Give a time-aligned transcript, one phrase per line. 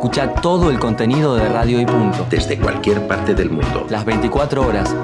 [0.00, 2.26] Escucha todo el contenido de Radio y Punto.
[2.30, 3.84] Desde cualquier parte del mundo.
[3.90, 4.96] Las 24 horas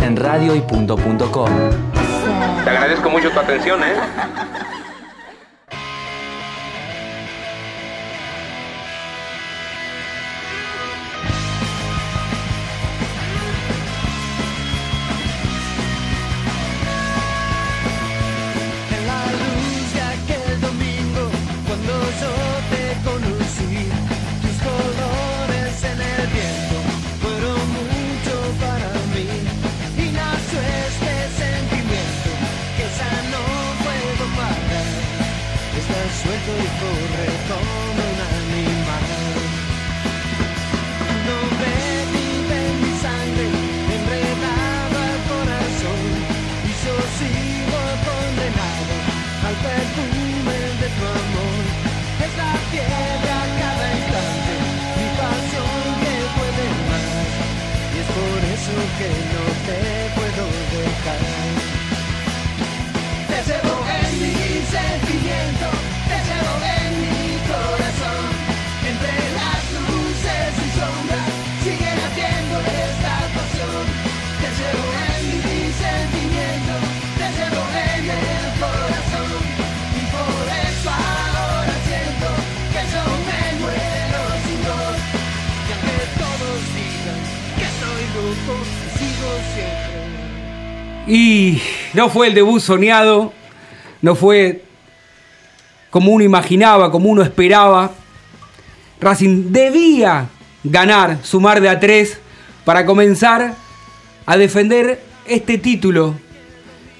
[0.00, 1.50] en radioypunto.com.
[2.62, 3.94] Te agradezco mucho tu atención, ¿eh?
[91.98, 93.32] No fue el debut soñado,
[94.02, 94.62] no fue
[95.90, 97.90] como uno imaginaba, como uno esperaba.
[99.00, 100.28] Racing debía
[100.62, 102.20] ganar, sumar de a tres
[102.64, 103.56] para comenzar
[104.26, 106.14] a defender este título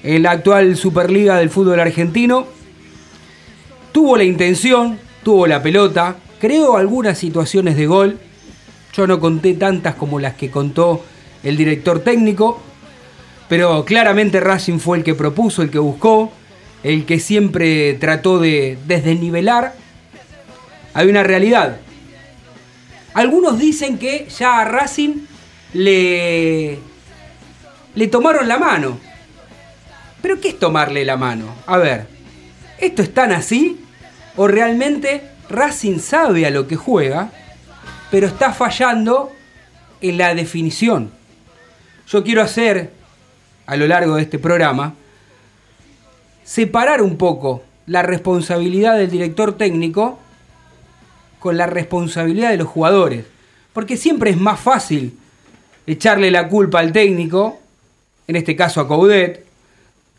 [0.03, 2.45] en la actual Superliga del fútbol argentino.
[3.93, 8.19] Tuvo la intención, tuvo la pelota, creó algunas situaciones de gol.
[8.93, 11.05] Yo no conté tantas como las que contó
[11.41, 12.61] el director técnico,
[13.49, 16.31] pero claramente Racing fue el que propuso, el que buscó,
[16.83, 19.73] el que siempre trató de desnivelar.
[20.93, 21.77] Hay una realidad.
[23.15, 25.25] Algunos dicen que ya a Racing
[25.73, 26.77] le,
[27.95, 28.99] le tomaron la mano.
[30.21, 31.55] ¿Pero qué es tomarle la mano?
[31.65, 32.07] A ver,
[32.77, 33.79] ¿esto es tan así?
[34.35, 37.31] ¿O realmente Racing sabe a lo que juega,
[38.11, 39.31] pero está fallando
[40.01, 41.11] en la definición?
[42.07, 42.98] Yo quiero hacer,
[43.69, 44.95] a lo largo de este programa,
[46.43, 50.17] separar un poco la responsabilidad del director técnico
[51.37, 53.25] con la responsabilidad de los jugadores.
[53.71, 55.15] Porque siempre es más fácil
[55.85, 57.59] echarle la culpa al técnico,
[58.27, 59.45] en este caso a Coudet.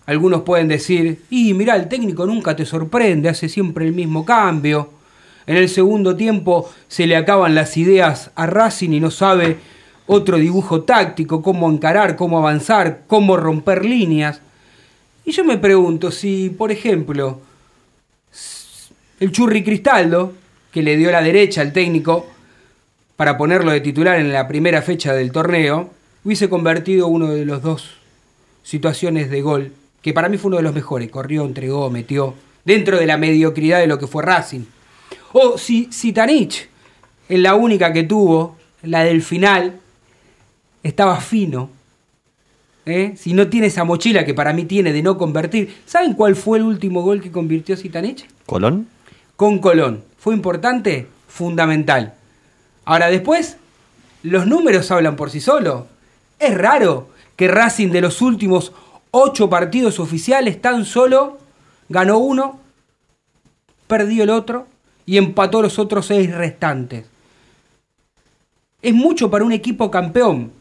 [0.06, 4.90] Algunos pueden decir, y mirá, el técnico nunca te sorprende, hace siempre el mismo cambio.
[5.44, 9.58] En el segundo tiempo se le acaban las ideas a Racing y no sabe
[10.12, 14.40] otro dibujo táctico, cómo encarar, cómo avanzar, cómo romper líneas.
[15.24, 17.40] Y yo me pregunto si, por ejemplo,
[19.20, 20.32] el Churri Cristaldo,
[20.72, 22.26] que le dio la derecha al técnico
[23.14, 25.90] para ponerlo de titular en la primera fecha del torneo,
[26.24, 27.90] hubiese convertido uno de los dos
[28.64, 29.72] situaciones de gol,
[30.02, 31.08] que para mí fue uno de los mejores.
[31.08, 32.34] Corrió, entregó, metió,
[32.64, 34.64] dentro de la mediocridad de lo que fue Racing.
[35.34, 36.68] O si Sitanich,
[37.28, 39.78] en la única que tuvo, la del final,
[40.82, 41.70] estaba fino.
[42.86, 43.14] ¿eh?
[43.16, 45.82] Si no tiene esa mochila que para mí tiene de no convertir.
[45.86, 48.26] ¿Saben cuál fue el último gol que convirtió Sitanich?
[48.46, 48.88] ¿Colón?
[49.36, 50.04] Con Colón.
[50.18, 51.06] ¿Fue importante?
[51.28, 52.14] Fundamental.
[52.84, 53.56] Ahora después,
[54.22, 55.84] los números hablan por sí solos.
[56.38, 58.72] Es raro que Racing de los últimos
[59.10, 61.38] ocho partidos oficiales tan solo
[61.88, 62.60] ganó uno,
[63.86, 64.66] perdió el otro
[65.06, 67.06] y empató los otros seis restantes.
[68.82, 70.52] Es mucho para un equipo campeón.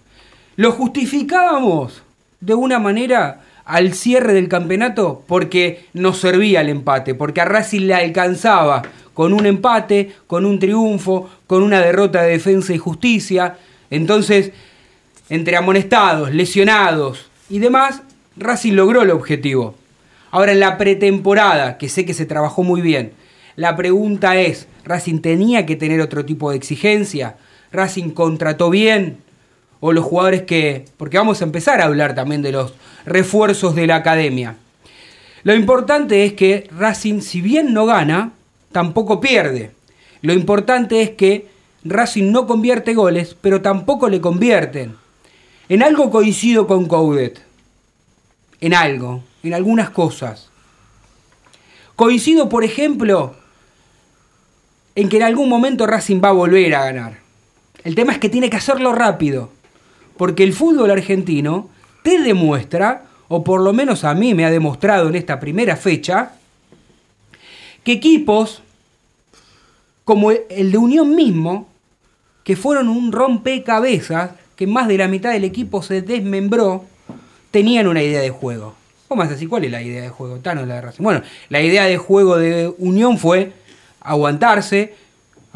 [0.60, 2.04] Lo justificábamos
[2.42, 7.84] de una manera al cierre del campeonato porque nos servía el empate, porque a Racing
[7.84, 8.82] le alcanzaba
[9.14, 13.56] con un empate, con un triunfo, con una derrota de defensa y justicia.
[13.90, 14.52] Entonces,
[15.30, 18.02] entre amonestados, lesionados y demás,
[18.36, 19.76] Racing logró el objetivo.
[20.30, 23.14] Ahora en la pretemporada, que sé que se trabajó muy bien,
[23.56, 27.38] la pregunta es, ¿Racing tenía que tener otro tipo de exigencia?
[27.72, 29.29] ¿Racing contrató bien?
[29.80, 30.86] ¿O los jugadores que...
[30.98, 32.74] Porque vamos a empezar a hablar también de los
[33.06, 34.56] refuerzos de la academia.
[35.44, 38.34] Lo importante es que Racing, si bien no gana,
[38.72, 39.72] tampoco pierde.
[40.22, 41.48] Lo importante es que
[41.86, 44.96] Racing no convierte goles, pero tampoco le convierten.
[45.70, 47.42] En algo coincido con Coudet.
[48.60, 50.50] En algo, en algunas cosas.
[51.96, 53.36] Coincido, por ejemplo,
[54.96, 57.20] en que en algún momento Racing va a volver a ganar.
[57.84, 59.52] El tema es que tiene que hacerlo rápido,
[60.20, 61.70] porque el fútbol argentino
[62.04, 66.34] te demuestra, o por lo menos a mí me ha demostrado en esta primera fecha,
[67.86, 68.62] que equipos
[70.04, 71.70] como el de Unión mismo,
[72.44, 76.84] que fueron un rompecabezas, que más de la mitad del equipo se desmembró,
[77.50, 78.76] tenían una idea de juego.
[79.08, 79.48] ¿Cómo es así?
[79.48, 80.40] ¿Cuál es la idea de juego?
[80.40, 81.02] Tano, la de Racing.
[81.02, 83.54] Bueno, la idea de juego de Unión fue
[84.02, 84.96] aguantarse,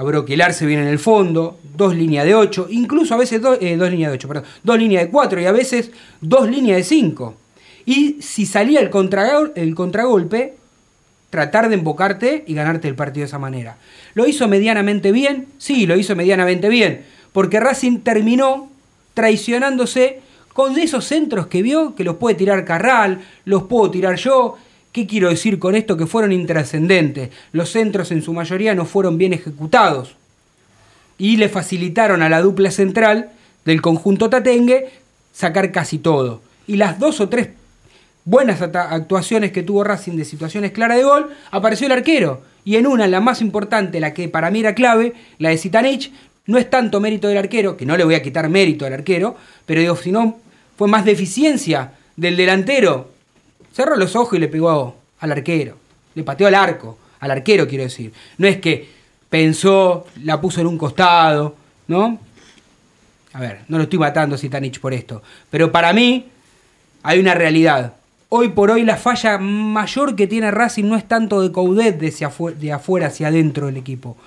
[0.03, 4.11] abroquelarse bien en el fondo, dos líneas de 8, incluso a veces eh, dos líneas
[4.11, 5.91] de 8, perdón, dos líneas de 4 y a veces
[6.21, 7.35] dos líneas de 5.
[7.85, 8.91] Y si salía el,
[9.55, 10.53] el contragolpe,
[11.29, 13.77] tratar de embocarte y ganarte el partido de esa manera.
[14.13, 15.47] ¿Lo hizo medianamente bien?
[15.57, 18.69] Sí, lo hizo medianamente bien, porque Racing terminó
[19.13, 20.21] traicionándose
[20.53, 24.57] con esos centros que vio que los puede tirar Carral, los puedo tirar yo.
[24.93, 25.97] ¿Qué quiero decir con esto?
[25.97, 27.31] Que fueron intrascendentes.
[27.51, 30.15] Los centros en su mayoría no fueron bien ejecutados.
[31.17, 33.31] Y le facilitaron a la dupla central
[33.65, 34.89] del conjunto Tatengue
[35.33, 36.41] sacar casi todo.
[36.67, 37.49] Y las dos o tres
[38.25, 42.41] buenas actuaciones que tuvo Racing de situaciones claras de gol, apareció el arquero.
[42.65, 46.11] Y en una, la más importante, la que para mí era clave, la de Zitanich,
[46.45, 49.35] no es tanto mérito del arquero, que no le voy a quitar mérito al arquero,
[49.65, 50.39] pero digo, si no,
[50.77, 53.12] fue más deficiencia del delantero.
[53.73, 55.77] Cerró los ojos y le pegó al arquero.
[56.15, 58.13] Le pateó al arco, al arquero quiero decir.
[58.37, 58.87] No es que
[59.29, 61.55] pensó, la puso en un costado,
[61.87, 62.19] ¿no?
[63.33, 65.23] A ver, no lo estoy matando a Zitanich por esto.
[65.49, 66.27] Pero para mí
[67.01, 67.93] hay una realidad.
[68.29, 72.53] Hoy por hoy la falla mayor que tiene Racing no es tanto de Coudet de,
[72.59, 74.17] de afuera hacia adentro del equipo.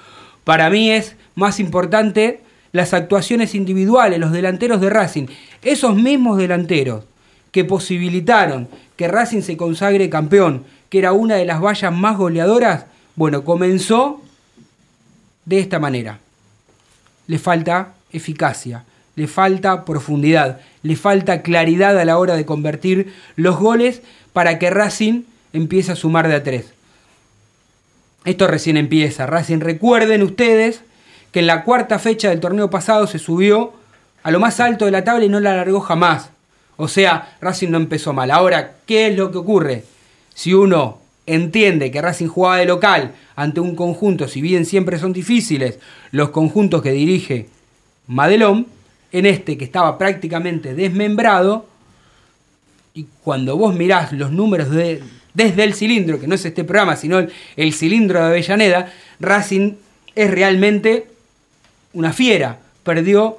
[0.42, 2.40] Para mí es más importante
[2.72, 5.26] las actuaciones individuales, los delanteros de Racing.
[5.62, 7.04] Esos mismos delanteros
[7.52, 12.87] que posibilitaron que Racing se consagre campeón, que era una de las vallas más goleadoras,
[13.14, 14.22] bueno, comenzó
[15.44, 16.19] de esta manera.
[17.26, 18.84] Le falta eficacia,
[19.14, 24.02] le falta profundidad, le falta claridad a la hora de convertir los goles
[24.32, 25.22] para que Racing
[25.52, 26.72] empiece a sumar de a tres.
[28.25, 29.26] Esto recién empieza.
[29.26, 30.82] Racing, recuerden ustedes
[31.32, 33.72] que en la cuarta fecha del torneo pasado se subió
[34.22, 36.31] a lo más alto de la tabla y no la alargó jamás.
[36.76, 38.31] O sea, Racing no empezó mal.
[38.31, 39.84] Ahora, ¿qué es lo que ocurre?
[40.34, 45.12] Si uno entiende que Racing jugaba de local ante un conjunto, si bien siempre son
[45.12, 45.78] difíciles
[46.12, 47.49] los conjuntos que dirige
[48.06, 48.67] Madelón,
[49.12, 51.67] en este que estaba prácticamente desmembrado,
[52.94, 55.02] y cuando vos mirás los números de,
[55.34, 59.73] desde el cilindro, que no es este programa, sino el, el cilindro de Avellaneda, Racing
[60.14, 61.06] es realmente
[61.93, 62.58] una fiera.
[62.82, 63.38] Perdió.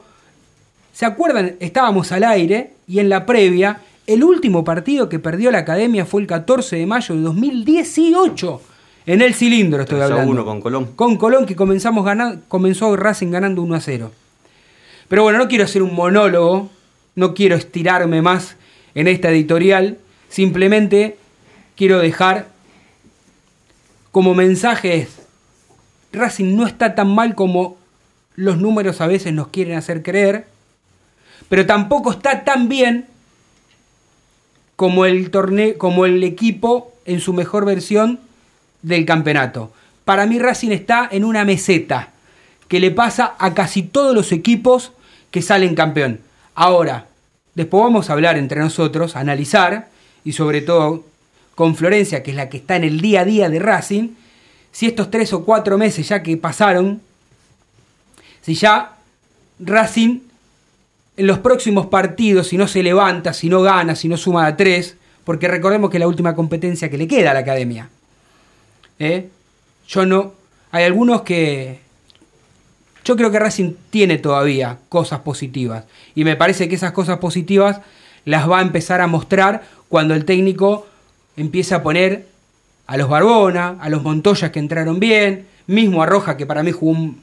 [0.97, 1.57] ¿Se acuerdan?
[1.59, 6.21] Estábamos al aire y en la previa, el último partido que perdió la academia fue
[6.21, 8.61] el 14 de mayo de 2018.
[9.05, 10.31] En el cilindro estoy 3 a hablando.
[10.31, 10.85] 1 con Colón.
[10.95, 14.11] Con Colón que comenzamos ganar, comenzó Racing ganando 1 a 0.
[15.07, 16.71] Pero bueno, no quiero hacer un monólogo,
[17.13, 18.55] no quiero estirarme más
[18.95, 21.19] en esta editorial, simplemente
[21.75, 22.47] quiero dejar
[24.11, 25.09] como mensaje es,
[26.11, 27.77] Racing no está tan mal como
[28.33, 30.56] los números a veces nos quieren hacer creer,
[31.49, 33.05] pero tampoco está tan bien
[34.75, 35.31] como el
[35.77, 38.19] como el equipo en su mejor versión
[38.81, 39.71] del campeonato.
[40.05, 42.11] Para mí Racing está en una meseta
[42.67, 44.91] que le pasa a casi todos los equipos
[45.31, 46.21] que salen campeón.
[46.55, 47.07] Ahora,
[47.55, 49.89] después vamos a hablar entre nosotros, analizar,
[50.23, 51.05] y sobre todo
[51.55, 54.09] con Florencia, que es la que está en el día a día de Racing,
[54.71, 57.01] si estos tres o cuatro meses ya que pasaron,
[58.41, 58.97] si ya
[59.59, 60.19] Racing
[61.17, 64.55] en los próximos partidos, si no se levanta, si no gana, si no suma a
[64.55, 67.89] tres, porque recordemos que es la última competencia que le queda a la academia.
[68.99, 69.27] ¿Eh?
[69.87, 70.33] Yo no.
[70.71, 71.79] Hay algunos que.
[73.03, 75.85] Yo creo que Racing tiene todavía cosas positivas.
[76.13, 77.81] Y me parece que esas cosas positivas
[78.25, 80.85] las va a empezar a mostrar cuando el técnico
[81.35, 82.27] empiece a poner
[82.85, 86.71] a los Barbona, a los Montoyas que entraron bien, mismo a Roja que para mí
[86.71, 87.21] jugó un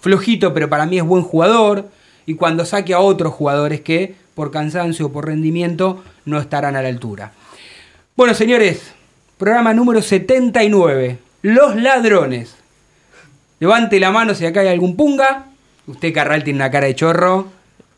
[0.00, 1.88] flojito, pero para mí es buen jugador,
[2.26, 6.82] y cuando saque a otros jugadores que por cansancio o por rendimiento no estarán a
[6.82, 7.32] la altura.
[8.16, 8.92] Bueno, señores,
[9.38, 12.56] programa número 79, Los Ladrones.
[13.60, 15.46] Levante la mano si acá hay algún punga.
[15.86, 17.48] Usted, Carral, tiene una cara de chorro.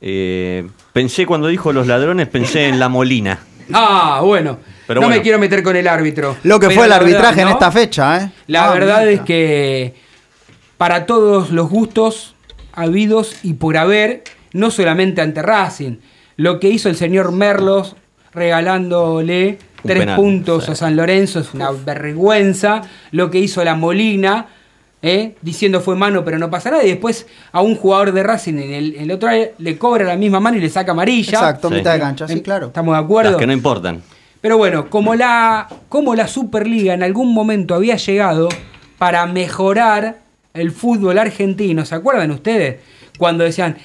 [0.01, 3.39] Eh, pensé cuando dijo los ladrones, pensé en la Molina.
[3.73, 4.59] Ah, bueno.
[4.87, 5.17] Pero no bueno.
[5.19, 6.37] me quiero meter con el árbitro.
[6.43, 7.53] Lo que Pero fue el la arbitraje verdad, en ¿no?
[7.55, 8.31] esta fecha, ¿eh?
[8.49, 9.95] La Ah, verdad es que
[10.77, 12.34] para todos los gustos
[12.75, 15.97] habidos y por haber, no solamente ante Racing,
[16.37, 17.97] lo que hizo el señor Merlos
[18.33, 20.73] regalándole Un tres penal, puntos sí.
[20.73, 22.83] a San Lorenzo es una vergüenza.
[23.13, 24.47] Lo que hizo la Molina
[25.03, 25.35] ¿eh?
[25.43, 28.73] diciendo fue mano pero no pasa nada, y después a un jugador de Racing en
[28.73, 31.39] el, en el otro área le cobra la misma mano y le saca amarilla.
[31.39, 31.75] Exacto, Sí.
[31.77, 32.67] mitad de cancha, sí, Eh, claro.
[32.69, 33.31] Estamos de acuerdo.
[33.33, 34.03] Las que no importan.
[34.41, 38.49] Pero bueno, como la, como la Superliga en algún momento había llegado
[38.99, 40.19] para mejorar
[40.55, 42.79] el fútbol argentino, ¿se acuerdan ustedes?
[43.19, 43.77] Cuando decían,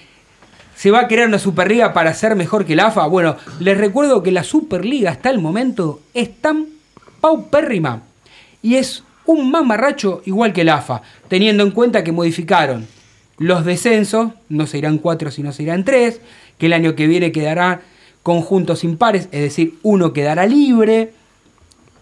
[0.75, 3.07] se va a crear una Superliga para ser mejor que la AFA.
[3.07, 6.67] Bueno, les recuerdo que la Superliga hasta el momento es tan
[7.19, 8.03] paupérrima
[8.61, 12.87] y es un mamarracho igual que la AFA, teniendo en cuenta que modificaron
[13.39, 16.21] los descensos, no se irán cuatro sino se irán tres,
[16.57, 17.81] que el año que viene quedará
[18.21, 21.13] conjuntos impares, es decir, uno quedará libre.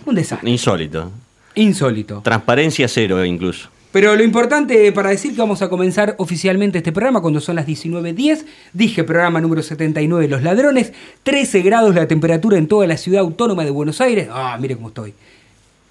[0.05, 0.49] Un desastre.
[0.49, 1.11] Insólito.
[1.55, 2.21] Insólito.
[2.21, 3.69] Transparencia cero incluso.
[3.97, 7.65] Pero lo importante para decir que vamos a comenzar oficialmente este programa cuando son las
[7.65, 8.45] 19.10.
[8.71, 10.93] Dije programa número 79, Los Ladrones.
[11.23, 14.27] 13 grados la temperatura en toda la ciudad autónoma de Buenos Aires.
[14.31, 15.15] Ah, mire cómo estoy.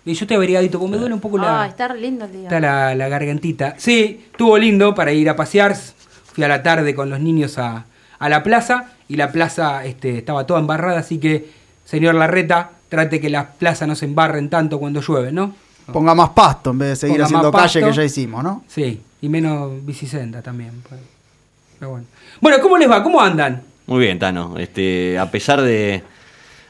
[0.04, 2.42] Y yo estoy abrigadito, porque me duele un poco la, Ah, está lindo el día.
[2.44, 3.74] está la, la gargantita.
[3.76, 5.74] Sí, estuvo lindo para ir a pasear.
[6.32, 7.86] Fui a la tarde con los niños a,
[8.20, 11.48] a la plaza y la plaza este, estaba toda embarrada, así que,
[11.84, 15.56] señor Larreta, trate que las plazas no se embarren tanto cuando llueve, ¿no?
[15.92, 17.80] Ponga más pasto en vez de seguir Ponga haciendo calle pasto.
[17.90, 18.64] que ya hicimos, ¿no?
[18.68, 20.72] Sí, y menos bicisenda también.
[20.88, 21.00] pues.
[21.78, 22.06] Pero bueno.
[22.40, 23.02] bueno, ¿cómo les va?
[23.02, 23.62] ¿Cómo andan?
[23.86, 24.56] Muy bien, Tano.
[24.58, 26.02] Este, a pesar de,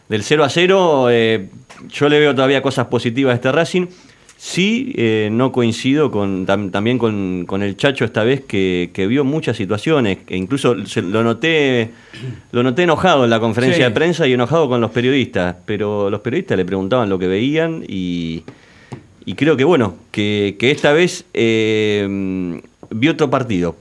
[0.08, 1.49] del 0 a 0, eh,
[1.88, 3.87] yo le veo todavía cosas positivas a este Racing.
[4.38, 9.06] Sí, eh, no coincido con, tam- también con, con el Chacho esta vez que, que
[9.06, 11.92] vio muchas situaciones, que incluso se- lo noté
[12.52, 13.88] lo noté enojado en la conferencia Sí.
[13.90, 17.82] de prensa y enojado con los periodistas, pero los periodistas le preguntaban lo que veían
[17.88, 18.44] y,
[19.26, 23.76] y creo que bueno, que, que esta vez eh, vio otro partido.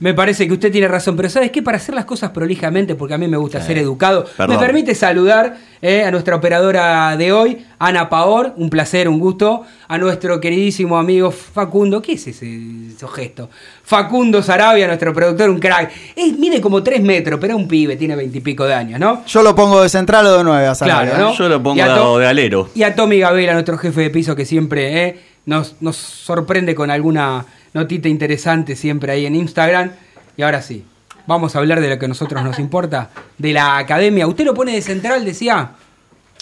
[0.00, 1.62] Me parece que usted tiene razón, pero ¿sabes qué?
[1.62, 3.68] Para hacer las cosas prolijamente, porque a mí me gusta Sí.
[3.68, 4.56] ser educado, Perdón.
[4.56, 9.62] me permite saludar eh, a nuestra operadora de hoy, Ana Paor, un placer, un gusto,
[9.86, 12.46] a nuestro queridísimo amigo Facundo, ¿qué es ese,
[12.94, 13.48] ese gesto?
[13.84, 15.92] Facundo Sarabia, nuestro productor, un crack.
[16.16, 19.24] Es, mide como tres metros, pero es un pibe, tiene veintipico de años, ¿no?
[19.26, 21.24] Yo lo pongo de central o de nueve a Sarabia, Claro.
[21.30, 21.34] ¿no?
[21.34, 22.68] Yo lo pongo de- To- de alero.
[22.74, 26.90] Y a Tommy Gabela, nuestro jefe de piso, que siempre eh, nos, nos sorprende con
[26.90, 27.44] alguna
[27.74, 29.90] notita interesante siempre ahí en Instagram.
[30.36, 30.84] Y ahora sí,
[31.26, 34.26] vamos a hablar de lo que a nosotros nos importa, de la academia.
[34.26, 35.72] ¿Usted lo pone de central, decía?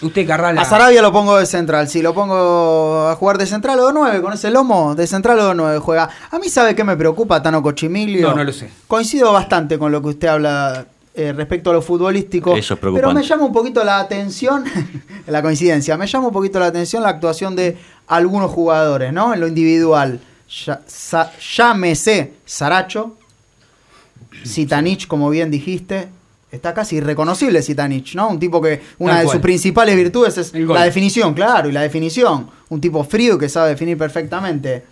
[0.02, 0.60] Usted, Carrala.
[0.60, 3.92] A Sarabia lo pongo de central, sí, lo pongo a jugar de central o de
[3.92, 6.08] nueve, con ese lomo, de central o de nueve juega.
[6.30, 8.30] A mí, ¿sabe qué me preocupa, Tano Cochimilio?
[8.30, 8.68] No, no lo sé.
[8.88, 12.56] Coincido bastante con lo que usted habla eh, respecto a lo futbolístico.
[12.56, 14.64] Eso es Pero me llama un poquito la atención,
[15.28, 17.76] la coincidencia, me llama un poquito la atención la actuación de
[18.08, 19.32] algunos jugadores, ¿no?
[19.32, 20.20] En lo individual.
[20.66, 23.16] Ya- sa- llámese Saracho,
[24.46, 26.08] Zitanich, como bien dijiste.
[26.50, 28.28] Está casi irreconocible Zitanich, ¿no?
[28.28, 29.36] Un tipo que una Tal de cual.
[29.36, 30.76] sus principales virtudes es El gol.
[30.76, 32.50] la definición, claro, y la definición.
[32.68, 34.84] Un tipo frío que sabe definir perfectamente.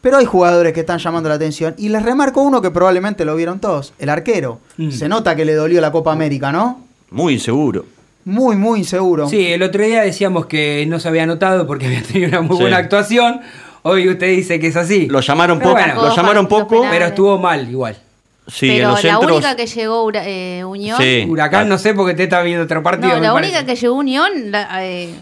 [0.00, 1.74] Pero hay jugadores que están llamando la atención.
[1.78, 4.60] Y les remarco uno que probablemente lo vieron todos, el arquero.
[4.76, 4.90] Mm.
[4.90, 6.84] Se nota que le dolió la Copa América, ¿no?
[7.10, 7.84] Muy inseguro.
[8.24, 9.28] Muy, muy inseguro.
[9.28, 12.56] Sí, el otro día decíamos que no se había notado porque había tenido una muy
[12.56, 12.62] Sí.
[12.62, 13.40] buena actuación.
[13.82, 15.06] Hoy usted dice que es así.
[15.06, 16.86] Lo llamaron Pero poco, bueno, lo llamaron Los poco.
[16.90, 17.96] pero estuvo mal igual.
[18.46, 19.32] Sí, en Pero los la centros.
[19.36, 20.98] única que llegó Ura- eh, Unión.
[21.00, 21.26] Sí.
[21.28, 23.14] Huracán no sé porque usted está viendo otro partido.
[23.14, 23.52] No, la parece.
[23.56, 25.14] única que llegó Unión la, eh,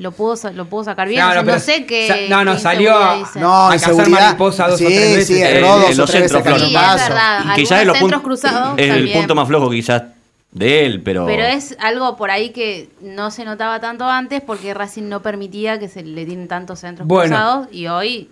[0.00, 1.20] lo, pudo, sa- lo pudo sacar bien.
[1.20, 2.26] No, no, sé qué.
[2.30, 3.18] no, no, salió a-.
[3.36, 5.26] No, A en cazar mariposa dos sí, o tres veces.
[5.26, 6.62] sí, Eh, dos en los veces centros flojos.
[6.62, 7.54] Sí, es verdad.
[7.54, 10.02] Quizás es lo centros cruzados es el punto más flojo quizás
[10.50, 14.72] de él, pero, Pero es algo por ahí que no se notaba tanto antes porque
[14.74, 17.34] Racing no permitía que se le den tantos centros Bueno.
[17.36, 18.30] cruzados y hoy,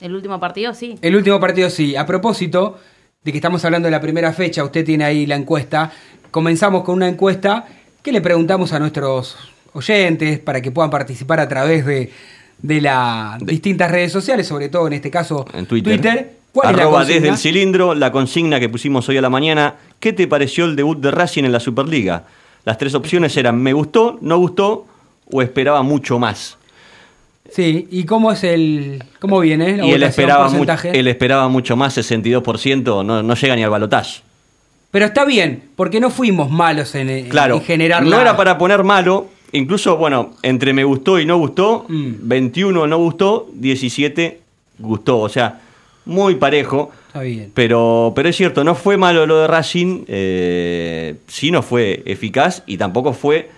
[0.00, 0.98] el último partido, sí.
[1.02, 1.94] El último partido sí.
[1.94, 2.78] A propósito
[3.22, 5.92] de que estamos hablando de la primera fecha, usted tiene ahí la encuesta.
[6.30, 7.66] Comenzamos con una encuesta
[8.02, 9.36] que le preguntamos a nuestros
[9.74, 12.10] oyentes para que puedan participar a través de,
[12.60, 16.41] de las distintas redes sociales, sobre todo en este caso en Twitter.
[16.52, 19.74] ¿Cuál Arroba es la desde el cilindro, la consigna que pusimos hoy a la mañana.
[19.98, 22.24] ¿Qué te pareció el debut de Racing en la Superliga?
[22.64, 24.86] Las tres opciones eran me gustó, no gustó
[25.30, 26.58] o esperaba mucho más.
[27.50, 30.46] Sí, ¿y cómo es el cómo viene la y él esperaba,
[31.46, 34.22] él mucho más, 62%, no, no llega ni al balotaje.
[34.90, 38.84] Pero está bien, porque no fuimos malos en, Claro, en generar no era para poner
[38.84, 42.12] malo, incluso, bueno, entre me gustó y no gustó, Mm.
[42.22, 44.40] 21 no gustó, 17
[44.78, 45.60] gustó, o sea,
[46.04, 46.90] muy parejo.
[47.08, 47.50] Está bien.
[47.54, 52.62] Pero, pero es cierto, no fue malo lo de Racing, eh, sí no fue eficaz
[52.66, 53.50] y tampoco fue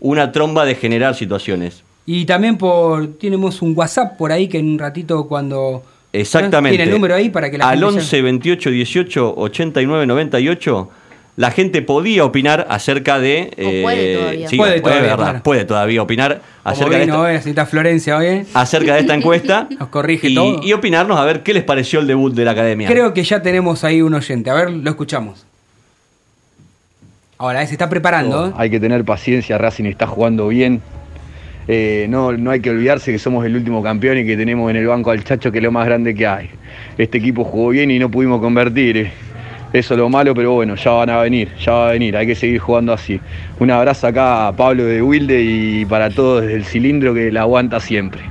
[0.00, 1.82] una tromba de generar situaciones.
[2.06, 5.82] Y también por tenemos un WhatsApp por ahí que en un ratito cuando
[6.12, 6.76] Exactamente.
[6.76, 10.88] tiene el número ahí para que la Al gente ya- 11 28 18 89 98
[11.36, 13.50] la gente podía opinar acerca de...
[13.56, 14.48] eh, O puede todavía.
[14.48, 15.42] sí, Puede todavía, verdad, claro.
[15.42, 18.44] puede todavía opinar Como acerca de, esta, está Florencia hoy.
[18.52, 19.66] acerca de esta encuesta.
[19.78, 20.60] Nos corrige y, todo.
[20.62, 22.86] y opinarnos a ver qué les pareció el debut de la academia.
[22.88, 24.50] Creo que ya tenemos ahí un oyente.
[24.50, 25.46] A ver, lo escuchamos.
[27.38, 28.48] Ahora, eh, se está preparando.
[28.48, 28.52] ¿eh?
[28.56, 30.80] Hay que tener paciencia, Racing está jugando bien.
[31.66, 34.76] Eh, no, no hay que olvidarse que somos el último campeón y que tenemos en
[34.76, 36.50] el banco al Chacho que es lo más grande que hay.
[36.98, 39.10] Este equipo jugó bien y no pudimos convertir.
[39.72, 42.26] Eso es lo malo, pero bueno, ya van a venir, ya va a venir, hay
[42.26, 43.18] que seguir jugando así.
[43.58, 47.42] Un abrazo acá a Pablo de Wilde y para todos desde el cilindro que la
[47.42, 48.22] aguanta siempre.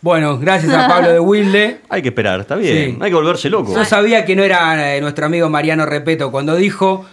[0.00, 1.80] Bueno, gracias a Pablo de Wilde.
[1.88, 2.92] Hay que esperar, está bien.
[2.92, 2.98] Sí.
[3.00, 3.74] Hay que volverse loco.
[3.74, 6.30] Yo sabía que no era eh, nuestro amigo Mariano Repeto.
[6.30, 7.04] Cuando dijo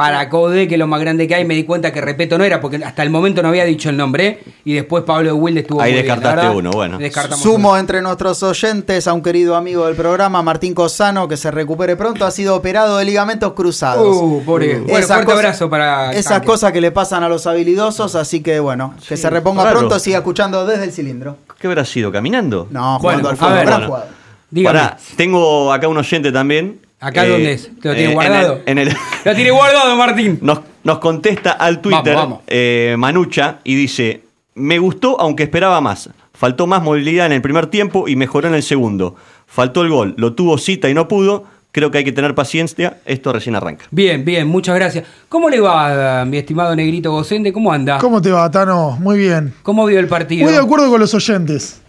[0.00, 2.44] para Code que es lo más grande que hay, me di cuenta que Repeto no
[2.44, 4.40] era, porque hasta el momento no había dicho el nombre.
[4.64, 6.96] Y después Pablo de Wilde estuvo Ahí muy descartaste uno, bueno.
[6.96, 7.78] Descartamos Sumo uno.
[7.78, 12.24] entre nuestros oyentes a un querido amigo del programa, Martín Cosano, que se recupere pronto.
[12.24, 14.16] Ha sido operado de ligamentos cruzados.
[14.16, 14.78] Uh, pobre.
[14.80, 16.12] Bueno, Esas fuerte abrazo para.
[16.12, 16.46] Esas Tanque.
[16.46, 20.16] cosas que le pasan a los habilidosos, así que bueno, que se reponga pronto, siga
[20.18, 21.36] escuchando desde el cilindro.
[21.58, 22.10] ¿Qué habrá sido?
[22.10, 22.68] ¿Caminando?
[22.70, 23.66] No, Bueno, jugando al fútbol, ver.
[23.66, 23.86] gran Bueno.
[23.88, 24.08] jugador.
[24.50, 24.78] Dígame.
[24.78, 26.80] Pará, tengo acá un oyente también.
[27.00, 27.70] ¿Acá Eh, dónde es?
[27.80, 28.60] ¿Te lo tiene eh, guardado?
[28.66, 30.38] En el, en el- Lo tiene guardado, Martín.
[30.42, 32.40] nos, nos contesta al Twitter Vamos, vamos.
[32.46, 34.22] eh, Manucha y dice:
[34.54, 36.10] Me gustó, aunque esperaba más.
[36.34, 39.14] Faltó más movilidad en el primer tiempo y mejoró en el segundo.
[39.46, 41.44] Faltó el gol, lo tuvo cita y no pudo.
[41.72, 42.98] Creo que hay que tener paciencia.
[43.04, 43.84] Esto recién arranca.
[43.92, 45.04] Bien, bien, muchas gracias.
[45.28, 47.52] ¿Cómo le va, mi estimado Negrito Gocende?
[47.52, 47.98] ¿Cómo anda?
[47.98, 48.96] ¿Cómo te va, Tano?
[49.00, 49.54] Muy bien.
[49.62, 50.44] ¿Cómo vio el partido?
[50.44, 51.80] Muy de acuerdo con los oyentes.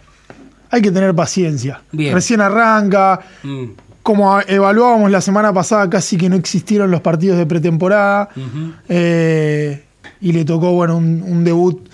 [0.70, 1.82] Hay que tener paciencia.
[1.90, 2.14] Bien.
[2.14, 3.20] Recién arranca.
[3.42, 3.64] Mm,
[4.02, 8.28] Como evaluábamos la semana pasada, casi que no existieron los partidos de pretemporada.
[8.88, 9.84] Eh,
[10.20, 11.88] y le tocó, bueno, un, un debut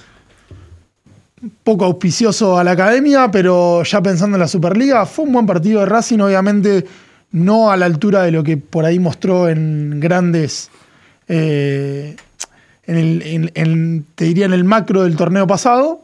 [1.62, 5.80] poco auspicioso a la academia, pero ya pensando en la Superliga, fue un buen partido
[5.80, 6.84] de Racing, obviamente
[7.30, 10.70] no a la altura de lo que por ahí mostró en grandes,
[11.28, 12.16] eh,
[12.86, 16.02] en el, en- en- te diría en el macro del torneo pasado,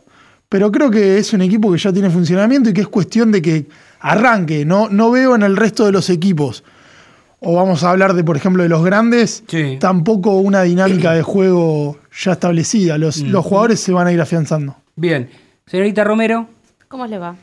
[0.48, 3.42] pero creo que es un equipo que ya tiene funcionamiento y que es cuestión de
[3.42, 3.66] que
[4.04, 6.62] arranque, no, no veo en el resto de los equipos.
[7.40, 9.76] O vamos a hablar de, por ejemplo, de los grandes, Sí.
[9.80, 12.96] tampoco una dinámica de juego ya establecida.
[12.98, 14.76] Los, los jugadores se van a ir afianzando.
[14.96, 15.28] Bien.
[15.66, 16.46] Señorita Romero,
[16.88, 17.34] ¿Cómo le va?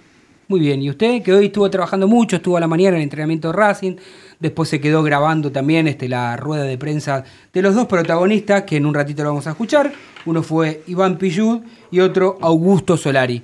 [0.48, 0.82] muy bien.
[0.82, 3.54] ¿Y usted, que hoy estuvo trabajando mucho, estuvo a la mañana en el entrenamiento de
[3.58, 3.96] Racing,
[4.40, 8.78] después se quedó grabando también este, la rueda de prensa de los dos protagonistas, que
[8.78, 9.92] en un ratito lo vamos a escuchar.
[10.26, 13.44] Uno fue Iván Pillud y otro Augusto Solari.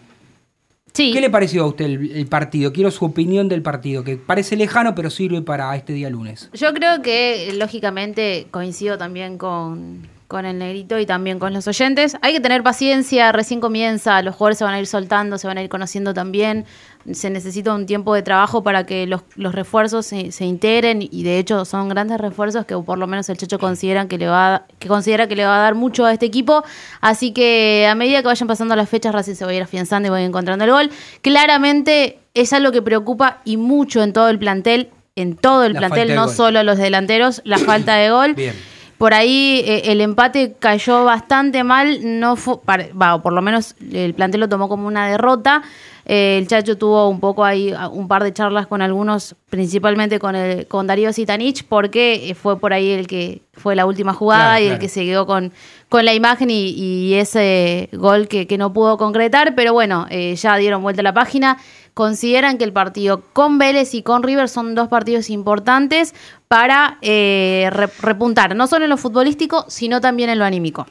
[0.97, 1.11] Sí.
[1.11, 2.73] ¿Qué le pareció a usted el, el partido?
[2.73, 6.49] Quiero su opinión del partido, que parece lejano, pero sirve para este día lunes.
[6.53, 12.17] Yo creo que, lógicamente, coincido también con, con el negrito y también con los oyentes.
[12.21, 15.57] Hay que tener paciencia, recién comienza, los jugadores se van a ir soltando, se van
[15.57, 16.65] a ir conociendo también.
[17.09, 21.23] Se necesita un tiempo de trabajo para que los, los refuerzos se, se integren y
[21.23, 24.55] de hecho son grandes refuerzos que por lo menos el Checho consideran que le va
[24.55, 26.65] a- que considera que le va a dar mucho a este equipo.
[26.99, 30.07] Así que a medida que vayan pasando las fechas, Racing se va a ir afianzando
[30.07, 30.89] y va a ir encontrando el gol.
[31.21, 35.79] Claramente es algo que preocupa y mucho en todo el plantel, en todo el La
[35.79, 36.35] plantel, no gol.
[36.35, 38.33] solo a los delanteros, la falta de gol.
[38.33, 38.53] Bien.
[38.97, 43.41] Por ahí eh, el empate cayó bastante mal, no fue, pare- va, o por lo
[43.43, 45.61] menos el plantel lo tomó como una derrota.
[46.09, 50.35] Eh, el Chacho tuvo un poco ahí un par de charlas con algunos, principalmente con
[50.35, 54.51] el, con Darío Sitanich, porque eh, fue por ahí el que fue la última jugada
[54.57, 55.51] Claro, y el que se quedó con,
[55.89, 59.53] con la imagen y, y ese gol que, que no pudo concretar.
[59.53, 61.57] Pero bueno, eh, ya dieron vuelta a la página.
[61.97, 66.13] Consideran que el partido con Vélez y con River son dos partidos importantes
[66.47, 70.85] para eh, re- repuntar, no solo en lo futbolístico, sino también en lo anímico.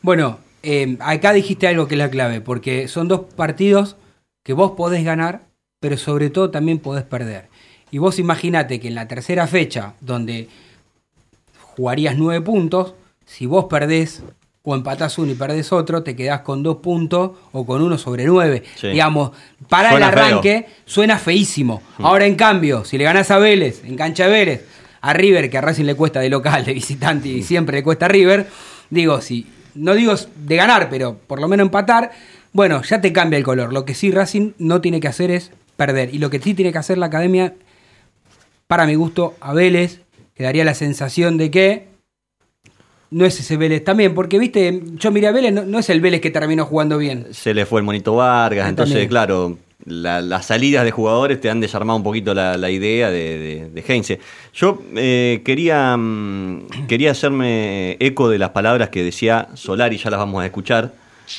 [0.00, 3.96] Bueno, eh, acá dijiste algo que es la clave, porque son dos partidos
[4.42, 5.42] que vos podés ganar,
[5.78, 7.50] pero sobre todo también podés perder.
[7.90, 10.48] Y vos imaginate que en la tercera fecha, donde
[11.60, 12.94] jugarías nueve puntos,
[13.26, 14.22] si vos perdés
[14.68, 18.24] o empatás uno y perdés otro, te quedás con dos puntos o con uno sobre
[18.24, 18.64] nueve.
[18.74, 18.88] Sí.
[18.88, 19.30] Digamos,
[19.68, 21.82] para Suena el arranque suena feísimo.
[21.98, 24.66] Ahora, en cambio, si le ganás a Vélez, en cancha de Vélez,
[25.02, 28.06] a River, que a Racing le cuesta de local, de visitante y siempre le cuesta
[28.06, 28.48] a River,
[28.90, 32.10] digo, si no digo de ganar, pero por lo menos empatar,
[32.52, 33.72] bueno, ya te cambia el color.
[33.72, 36.12] Lo que sí Racing no tiene que hacer es perder.
[36.12, 37.54] Y lo que sí tiene que hacer la academia,
[38.66, 40.00] para mi gusto, a Vélez,
[40.34, 41.95] que daría la sensación de que
[43.16, 46.00] no es ese Vélez también, porque viste, yo miré a Vélez, no, no es el
[46.00, 47.26] Vélez que terminó jugando bien.
[47.32, 49.08] Se le fue el monito Vargas, entonces, también.
[49.08, 53.38] claro, la- las salidas de jugadores te han desarmado un poquito la, la idea de,
[53.38, 54.18] de, de Heinze.
[54.52, 60.18] Yo eh, quería, mm, quería hacerme eco de las palabras que decía Solari, ya las
[60.20, 60.92] vamos a escuchar,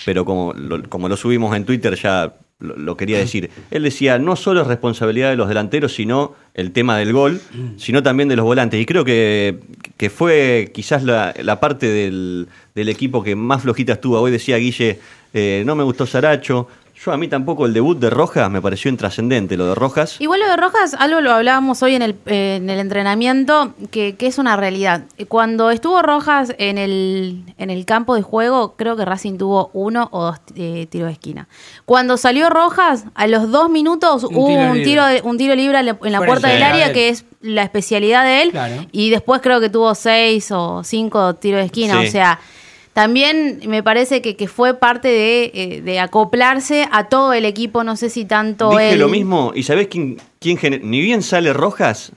[0.06, 3.50] pero como lo, como lo subimos en Twitter ya lo, lo quería decir.
[3.72, 7.40] Él decía, no solo es responsabilidad de los delanteros, sino el tema del gol,
[7.78, 8.82] sino también de los volantes.
[8.82, 9.60] Y creo que,
[9.98, 14.20] que fue quizás la, la parte del, del equipo que más flojita estuvo.
[14.20, 15.00] Hoy decía Guille,
[15.34, 16.68] eh, no me gustó Saracho.
[17.06, 20.16] Yo a mí tampoco el debut de Rojas me pareció intrascendente, lo de Rojas.
[20.20, 24.16] Igual lo de Rojas, algo lo hablábamos hoy en el, eh, en el entrenamiento, que,
[24.16, 25.04] que es una realidad.
[25.28, 30.10] Cuando estuvo Rojas en el, en el campo de juego, creo que Racing tuvo uno
[30.12, 31.48] o dos eh, tiros de esquina.
[31.86, 35.56] Cuando salió Rojas, a los dos minutos Un hubo tiro un tiro, de- un tiro
[35.56, 38.50] libre en la, puerta de del área, que es la especialidad de él.
[38.52, 38.86] Claro.
[38.92, 42.02] Y después creo que tuvo seis o cinco tiros de esquina.
[42.02, 42.08] Sí.
[42.08, 42.40] O sea,
[43.02, 47.84] también me parece que, que fue parte de, eh, de acoplarse a todo el equipo.
[47.84, 49.00] No sé si tanto Dije él.
[49.00, 52.12] lo mismo, y ¿sabés quién, quién gener- Ni bien sale Rojas,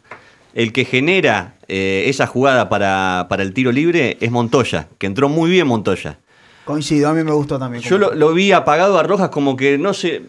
[0.55, 5.29] el que genera eh, esa jugada para, para el tiro libre es Montoya, que entró
[5.29, 6.17] muy bien Montoya.
[6.65, 7.83] Coincido, a mí me gustó también.
[7.83, 10.23] Yo lo, lo vi apagado a Rojas como que no sé.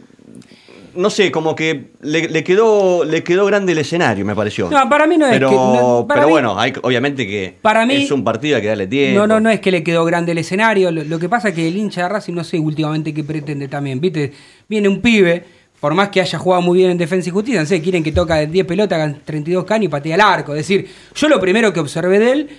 [0.95, 4.69] No sé, como que le, le quedó le quedó grande el escenario, me pareció.
[4.69, 7.55] No, para mí no es pero, que- no, para pero mí- bueno, hay, obviamente que
[7.61, 9.19] Para mí- es un partido, hay que darle tiempo.
[9.19, 10.91] No, no, no es que le quedó grande el escenario.
[10.91, 13.67] Lo, lo que pasa es que el hincha de Racing, no sé últimamente qué pretende
[13.67, 13.99] también.
[14.01, 14.33] ¿Viste?
[14.67, 15.43] Viene un pibe,
[15.79, 18.11] por más que haya jugado muy bien en defensa y justicia, no sé, quieren que
[18.11, 20.51] toca 10 pelotas, hagan 32 can y patee al arco.
[20.53, 22.49] Es decir, yo lo primero que observé de él,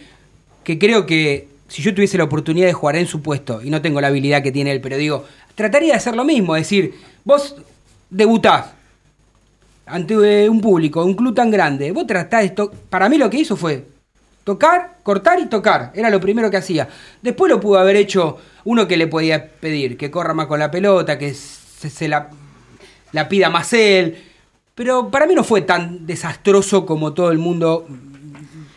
[0.64, 3.80] que creo que si yo tuviese la oportunidad de jugar en su puesto, y no
[3.80, 6.56] tengo la habilidad que tiene él, pero digo, trataría de hacer lo mismo.
[6.56, 7.56] Es decir, vos
[8.12, 8.66] debutás
[9.86, 12.68] ante eh, un público, un club tan grande, vos tratás de...
[12.88, 13.84] Para mí lo que hizo fue
[14.44, 15.92] tocar, cortar y tocar.
[15.94, 16.88] Era lo primero que hacía.
[17.20, 20.70] Después lo pudo haber hecho uno que le podía pedir, que corra más con la
[20.70, 22.30] pelota, que se, se la,
[23.12, 24.22] la pida más él.
[24.74, 27.86] Pero para mí no fue tan desastroso como todo el mundo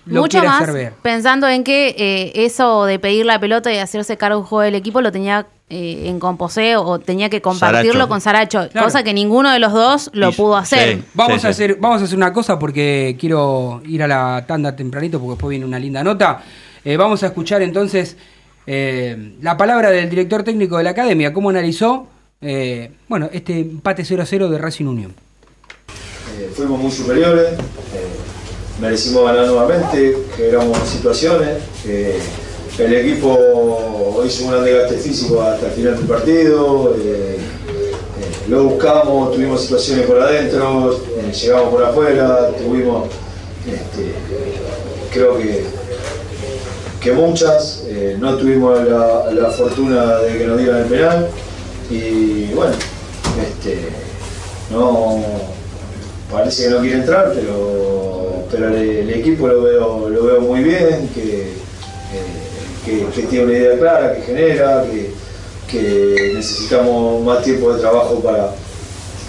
[0.06, 0.94] lo Mucho quiere más hacer ver.
[1.02, 4.76] pensando en que eh, eso de pedir la pelota y hacerse cargo del juego del
[4.76, 8.08] equipo lo tenía eh, en composeo o tenía que compartirlo Saracho.
[8.10, 8.86] con Saracho, Claro.
[8.86, 10.98] cosa que ninguno de los dos lo Y- pudo hacer.
[10.98, 11.04] sí.
[11.16, 11.64] Vamos, Sí, a sí.
[11.64, 15.50] hacer, vamos a hacer una cosa porque quiero ir a la tanda tempranito porque después
[15.50, 16.44] viene una linda nota.
[16.84, 18.16] Eh, vamos a escuchar entonces
[18.68, 22.08] eh, la palabra del director técnico de la academia, cómo analizó
[22.42, 25.16] eh, bueno, este empate 0-0 de Racing Unión.
[26.38, 27.58] Eh, fuimos muy superiores, eh,
[28.80, 32.20] merecimos ganar nuevamente, generamos situaciones, eh,
[32.78, 37.40] el equipo hizo un gran desgaste físico hasta el final del partido, eh, eh,
[38.50, 43.08] lo buscamos, tuvimos situaciones por adentro, eh, llegamos por afuera, tuvimos,
[43.66, 44.14] este,
[45.14, 45.64] creo que,
[47.00, 47.84] que muchas,
[48.20, 51.28] no tuvimos la, la fortuna de que nos dieran el penal
[51.90, 52.74] y bueno,
[53.42, 53.90] este,
[54.72, 55.24] no
[56.32, 57.95] parece que no quiere entrar, pero,
[58.52, 63.78] pero el, equipo lo veo, lo veo muy bien, que, eh, que, tiene una idea
[63.78, 65.14] clara, que genera, que,
[66.34, 68.52] necesitamos más tiempo de trabajo para,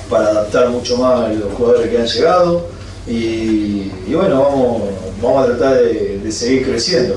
[0.08, 2.68] para adaptar mucho más a los jugadores que han llegado.
[3.08, 4.82] Y, bueno, vamos,
[5.20, 7.16] vamos a tratar de, seguir creciendo,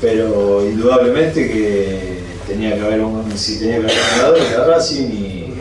[0.00, 5.54] pero indudablemente que tenía que haber un, si tenía que haber ganadores de Racing y,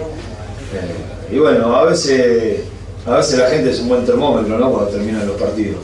[0.74, 2.62] eh, y bueno, a veces,
[3.06, 4.72] a veces la gente es un buen termómetro ¿no?
[4.72, 5.82] cuando terminan los partidos.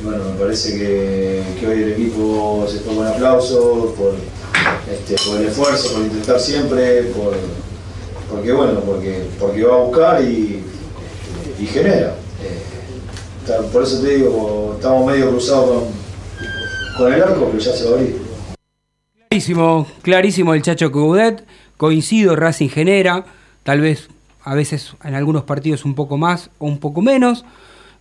[0.00, 4.14] Y, bueno, me parece que, hoy el equipo se fue con aplausos por,
[4.90, 7.34] este, por el esfuerzo, por intentar siempre, por,
[8.30, 10.64] porque bueno, porque, porque va a buscar y,
[11.66, 12.14] genera.
[12.42, 15.82] Eh, por eso te digo, estamos medio cruzados con,
[16.96, 18.16] con el arco, pero ya se va a abrir.
[19.28, 21.44] Clarísimo, clarísimo el Chacho Coudet.
[21.76, 23.24] Coincido, Racing genera,
[23.62, 24.08] tal vez
[24.44, 27.44] a veces en algunos partidos un poco más o un poco menos.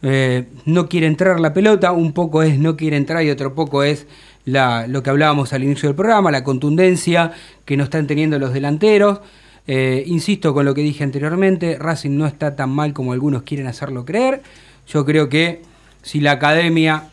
[0.02, 3.84] Eh, no quiere entrar la pelota, un poco es no quiere entrar y otro poco
[3.84, 4.08] es
[4.46, 7.34] lo que hablábamos al inicio del programa, la contundencia
[7.66, 9.20] que no están teniendo los delanteros.
[9.68, 13.68] Eh, insisto con lo que dije anteriormente, Racing no está tan mal como algunos quieren
[13.68, 14.42] hacerlo creer.
[14.88, 15.62] Yo creo que
[16.02, 17.04] si la academia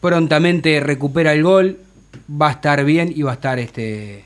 [0.00, 1.78] prontamente recupera el gol,
[2.30, 4.24] va a estar bien y va a estar este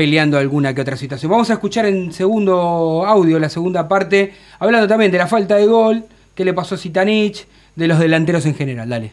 [0.00, 1.30] peleando alguna que otra situación.
[1.30, 5.66] Vamos a escuchar en segundo audio, la segunda parte, hablando también de la falta de
[5.66, 8.88] gol, qué le pasó a Zitanich, de los delanteros en general.
[8.88, 9.10] Dale.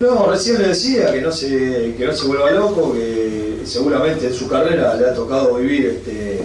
[0.00, 4.34] No, recién le decía que no se, que no se vuelva loco, que seguramente en
[4.34, 6.40] su carrera le ha tocado vivir este,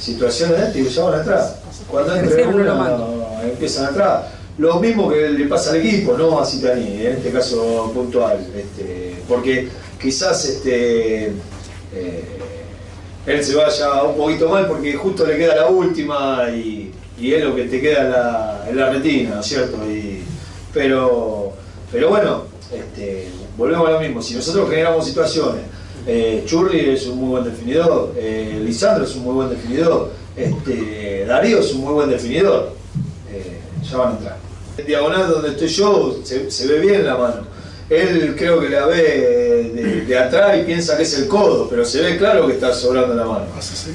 [0.00, 1.56] situaciones de este y lo llaman atrás.
[1.90, 3.30] Cuando lo mando.
[3.44, 4.24] empiezan atrás.
[4.56, 8.38] Lo mismo que le pasa al equipo, no a Citani, en este caso puntual.
[8.56, 9.68] Este, porque
[10.00, 11.26] quizás este,
[11.94, 12.35] eh,
[13.26, 17.56] él se vaya un poquito mal porque justo le queda la última y, es lo
[17.56, 19.78] que te queda en la, en la retina, ¿no es cierto?
[20.72, 21.52] Pero,
[21.90, 24.20] pero bueno, este, volvemos a lo mismo.
[24.20, 25.62] Si nosotros generamos situaciones,
[26.06, 31.24] eh, Churri es un muy buen definidor, eh, Lisandro es un muy buen definidor, Este,
[31.24, 32.74] Darío es un muy buen definidor.
[33.32, 34.36] Eh, ya van a entrar.
[34.76, 37.55] En diagonal donde estoy yo se ve bien la mano.
[37.88, 41.84] Él creo que la ve de, de atrás y piensa que es el codo, pero
[41.84, 43.44] se ve claro que está sobrando la mano.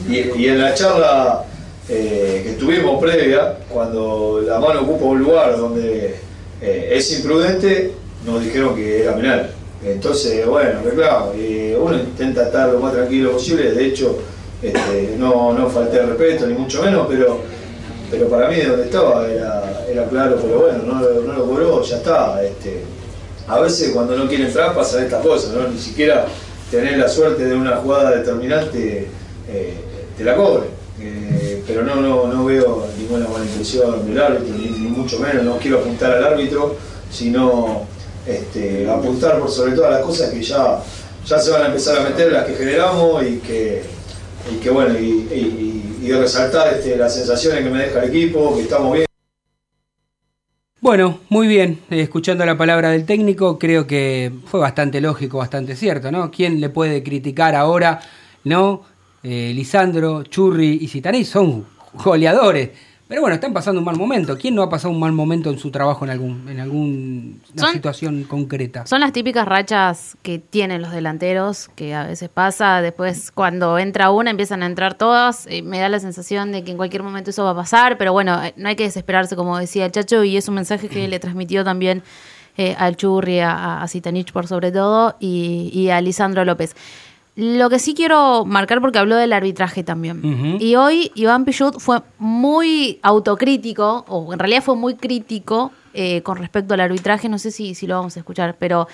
[0.09, 1.43] Y, y en la charla
[1.89, 6.15] eh, que tuvimos previa, cuando la mano ocupa un lugar donde
[6.61, 7.91] eh, es imprudente,
[8.25, 9.49] nos dijeron que era penal.
[9.83, 14.19] Entonces, bueno, claro, eh, uno intenta estar lo más tranquilo posible, de hecho,
[14.61, 17.39] este, no, no falté respeto, ni mucho menos, pero,
[18.11, 21.45] pero para mí de donde estaba era, era claro, pero bueno, no, lo- no lo
[21.45, 22.41] cobró, ya está.
[22.43, 22.83] Este,
[23.51, 25.67] a veces cuando no quiere entrar pasan estas cosas, ¿no?
[25.67, 26.25] ni siquiera
[26.69, 29.07] tener la suerte de una jugada determinante
[29.49, 29.73] eh,
[30.17, 30.67] te la cobre.
[30.99, 35.57] Eh, pero no, no, no veo ninguna mala intención del árbitro, ni, mucho menos, no
[35.57, 36.75] quiero apuntar al árbitro,
[37.11, 37.87] sino
[38.25, 40.79] este, apuntar por sobre todas las cosas que ya,
[41.25, 43.83] ya se van a empezar a meter, las que generamos y que,
[44.51, 45.03] y que bueno, y,
[46.03, 49.10] y- resaltar este, las sensaciones que me deja el equipo, que estamos bien.
[50.81, 51.79] Bueno, muy bien.
[51.91, 56.31] Eh, escuchando la palabra del técnico, creo que fue bastante lógico, bastante cierto, ¿no?
[56.31, 57.99] ¿Quién le puede criticar ahora,
[58.45, 58.81] no?
[59.21, 62.71] Eh, Lisandro, Churri y Zitaney son goleadores.
[63.11, 64.37] Pero bueno, están pasando un mal momento.
[64.37, 68.23] ¿Quién no ha pasado un mal momento en su trabajo en algún en alguna situación
[68.23, 68.85] concreta?
[68.85, 74.11] Son las típicas rachas que tienen los delanteros, que a veces pasa, después cuando entra
[74.11, 77.31] una empiezan a entrar todas, eh, me da la sensación de que en cualquier momento
[77.31, 80.23] eso va a pasar, pero bueno, eh, no hay que desesperarse como decía el Chacho
[80.23, 82.03] y es un mensaje que le transmitió también
[82.55, 86.77] eh, al Churri, a, a Zitanich por sobre todo y, y a Lisandro López.
[87.41, 90.57] Lo que sí quiero marcar porque habló del arbitraje también.
[90.59, 96.37] Y hoy Iván Pichut fue muy autocrítico, o en realidad fue muy crítico eh, con
[96.37, 97.29] respecto al arbitraje.
[97.29, 98.87] No sé si, si lo vamos a escuchar, pero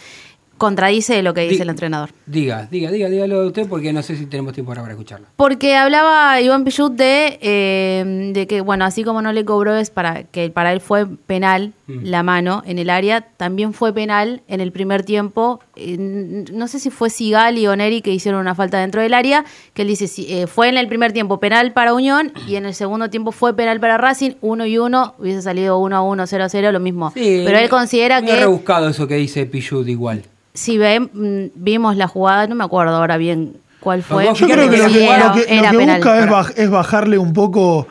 [0.58, 2.10] contradice lo que dice Di- el entrenador.
[2.26, 5.28] Diga, diga, diga, dígalo usted porque no sé si tenemos tiempo ahora para escucharlo.
[5.36, 9.90] Porque hablaba Iván Pichut de, eh, de que, bueno, así como no le cobró es
[9.90, 12.00] para que para él fue penal Mm.
[12.04, 15.62] la mano en el área, también fue penal en el primer tiempo.
[15.78, 19.46] Eh, no sé si fue Sigal y Oneri que hicieron una falta dentro del área,
[19.74, 22.66] que él dice, si, eh, fue en el primer tiempo penal para Unión y en
[22.66, 26.28] el segundo tiempo fue penal para Racing, uno y uno, hubiese salido 1 a 1,
[26.28, 27.12] 0 a 0, lo mismo.
[27.12, 30.24] Sí, Pero él considera que rebuscado eso que dice Pichud igual.
[30.58, 34.26] Si ve, mm, vimos la jugada, no me acuerdo ahora bien cuál fue.
[34.34, 35.98] Yo creo que lo que, era- lo que- lo era que penal.
[35.98, 37.88] busca es, baj- es bajarle un poco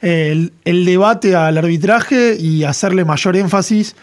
[0.00, 3.96] el, el debate al arbitraje y hacerle mayor énfasis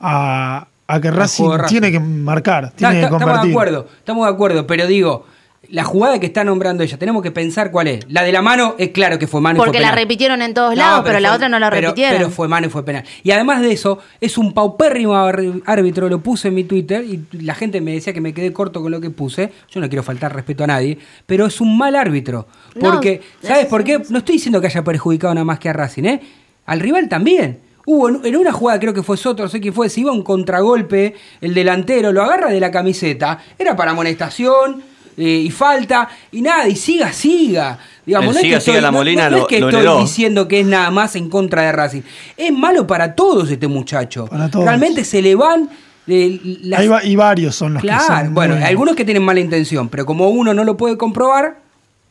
[0.00, 3.50] a, a que Racing, tiene que marcar, Está- tiene que estamos de convertir.
[3.52, 5.26] acuerdo, estamos de acuerdo, pero digo,
[5.68, 8.04] la jugada que está nombrando ella, tenemos que pensar cuál es.
[8.10, 10.02] La de la mano es claro que fue mano y Porque fue la penal.
[10.02, 12.16] repitieron en todos No, lados, pero, la fue- otra no la pero- repitieron.
[12.16, 13.04] Pero fue mano y fue penal.
[13.22, 17.54] Y además de eso, es un paupérrimo árbitro, lo puse en mi Twitter y la
[17.54, 19.52] gente me decía que me quedé corto con lo que puse.
[19.70, 22.48] Yo no quiero faltar respeto a nadie, pero es un mal árbitro.
[22.74, 24.00] No, Porque, ¿sabes por qué?
[24.08, 26.20] No estoy diciendo que haya perjudicado nada más que a Racing, ¿eh?
[26.66, 27.60] Al rival también.
[27.86, 30.10] Hubo en, en una jugada, creo que fue Soto, no sé quién fue, se iba
[30.12, 34.82] un contragolpe, el delantero lo agarra de la camiseta, era para amonestación
[35.20, 37.78] eh, y falta, y nada, y siga, siga.
[38.06, 39.68] Digamos, no es siga, que siga estoy, la no- Molina no es lo- que lo
[39.68, 40.00] estoy heredó.
[40.00, 42.02] diciendo que es nada más en contra de Racing.
[42.36, 44.26] Es malo para todos este muchacho.
[44.26, 44.64] Para todos.
[44.64, 45.68] Realmente se le van
[46.08, 49.04] eh, las- Ahí va- y varios son los que Claro, son bueno, muy- algunos que
[49.04, 51.58] tienen mala intención, pero como uno no lo puede comprobar,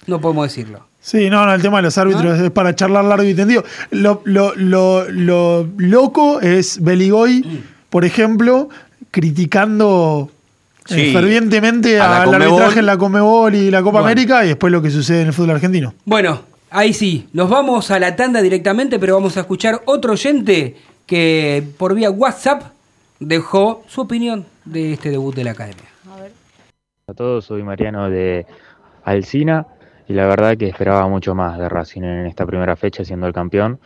[0.08, 0.86] no podemos decirlo.
[1.02, 2.46] Sí, no, no, el tema de los árbitros ¿Ah?
[2.46, 3.64] es para charlar largo y tendido.
[3.92, 7.58] Lo, lo, lo, lo loco es Beligoy, Mm.
[7.90, 8.70] por ejemplo,
[9.12, 10.30] criticando
[10.96, 14.08] Sí, fervientemente a la al arbitraje en la Comebol y la Copa Bueno.
[14.08, 15.94] América y después lo que sucede en el fútbol argentino.
[16.06, 20.76] Bueno, ahí sí, nos vamos a la tanda directamente, pero vamos a escuchar otro oyente
[21.06, 22.64] que por vía WhatsApp
[23.20, 25.86] dejó su opinión de este debut de la academia.
[27.08, 28.46] a todos, soy Mariano de
[29.04, 29.66] Alcina
[30.08, 33.34] y la verdad que esperaba mucho más de Racing en esta primera fecha siendo el
[33.34, 33.80] campeón.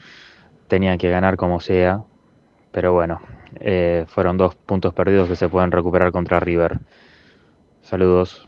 [0.67, 2.01] Tenía que ganar como sea,
[2.71, 3.21] pero bueno,
[3.59, 6.79] eh, fueron dos puntos perdidos que se pueden recuperar contra River.
[7.81, 8.47] Saludos.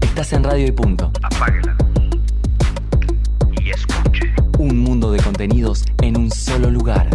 [0.00, 1.10] Estás en Radio y Punto.
[1.22, 1.76] Apáguela.
[3.60, 4.32] Y escuche.
[4.58, 7.08] Un mundo de contenidos en un solo lugar.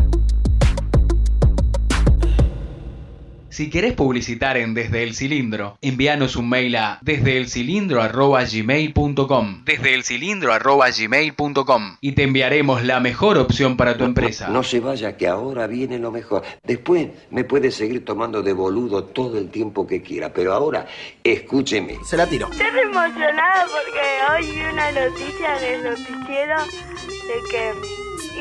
[3.58, 9.66] Si querés publicitar en Desde el Cilindro, envíanos un mail a desdeelcilindro@gmail.com.
[9.66, 14.50] Desdeelcilindro@gmail.com y te enviaremos la mejor opción para tu empresa.
[14.50, 16.44] No se vaya, que ahora viene lo mejor.
[16.64, 20.86] Después me puede seguir tomando de boludo todo el tiempo que quiera, pero ahora
[21.24, 21.98] escúcheme.
[22.06, 22.50] Se la tiro.
[22.52, 27.74] Estoy emocionada porque hoy vi una noticia en el noticiero de que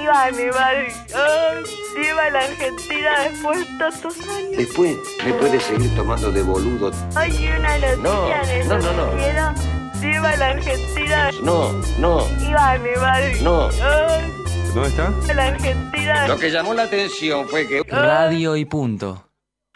[0.02, 0.74] iba a nevar.
[0.76, 1.64] Ay,
[2.08, 4.56] iba a la Argentina después de tantos años.
[4.56, 6.90] Después me puede seguir tomando de boludo.
[6.90, 9.06] Vi una noticia No, el no, no, no.
[10.00, 11.30] de iba a la Argentina.
[11.42, 13.40] No, no, Iba mi madre.
[13.42, 13.68] No.
[14.74, 15.12] ¿Dónde está?
[15.30, 16.28] a la Argentina.
[16.28, 17.82] Lo que llamó la atención fue que...
[17.88, 19.22] Radio y punto.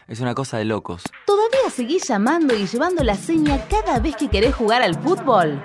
[0.06, 1.04] Es una cosa de locos.
[1.24, 5.62] ¿Todavía seguís llamando y llevando la seña cada vez que querés jugar al fútbol?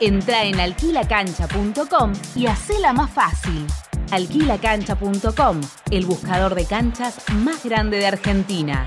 [0.00, 3.66] Entra en alquilacancha.com y hacela más fácil.
[4.10, 5.60] Alquilacancha.com,
[5.90, 8.86] el buscador de canchas más grande de Argentina.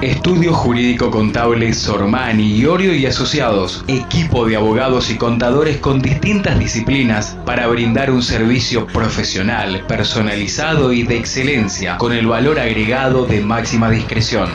[0.00, 7.36] Estudio Jurídico Contable Sormani, Iorio y Asociados, equipo de abogados y contadores con distintas disciplinas
[7.44, 13.90] para brindar un servicio profesional, personalizado y de excelencia, con el valor agregado de máxima
[13.90, 14.48] discreción.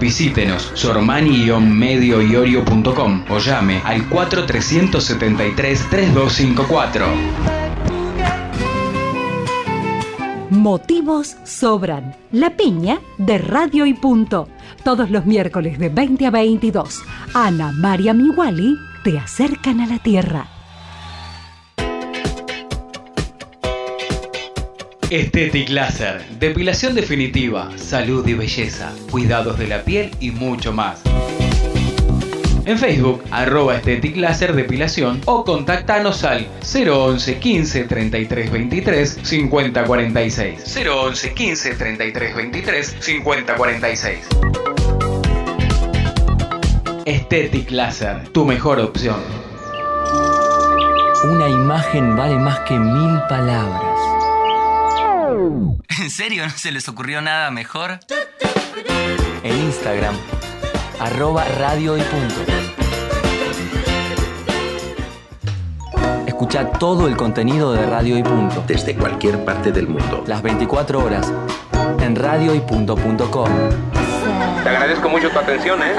[0.00, 7.06] Visítenos sormani-medioiorio.com o llame al 4373-3254.
[10.50, 12.16] Motivos sobran.
[12.32, 14.48] La piña de Radio y Punto.
[14.82, 17.02] Todos los miércoles de 20 a 22.
[17.34, 20.46] Ana María Miwali te acercan a la tierra.
[25.10, 31.02] Estetic Laser, depilación definitiva, salud y belleza, cuidados de la piel y mucho más.
[32.64, 40.76] En Facebook, arroba Estetic Depilación o contactanos al 011 15 33 23 50 46.
[40.86, 44.18] 011 15 33 23 50 46.
[47.04, 49.18] Estetic Laser, tu mejor opción.
[51.24, 53.89] Una imagen vale más que mil palabras.
[56.00, 58.00] ¿En serio no se les ocurrió nada mejor?
[59.42, 60.14] En Instagram,
[60.98, 62.34] arroba radio y punto.
[66.26, 68.64] Escucha todo el contenido de Radio y Punto.
[68.66, 70.24] Desde cualquier parte del mundo.
[70.26, 71.30] Las 24 horas
[72.00, 73.50] en radioypunto.com.
[74.62, 75.92] Te agradezco mucho tu atención, ¿eh?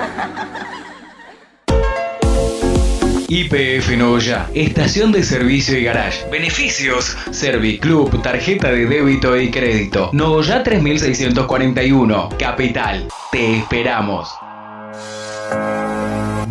[3.34, 6.30] IPF Noya, estación de servicio y garage.
[6.30, 10.10] Beneficios: Serviclub, tarjeta de débito y crédito.
[10.12, 13.08] Noya 3641, Capital.
[13.32, 14.28] Te esperamos.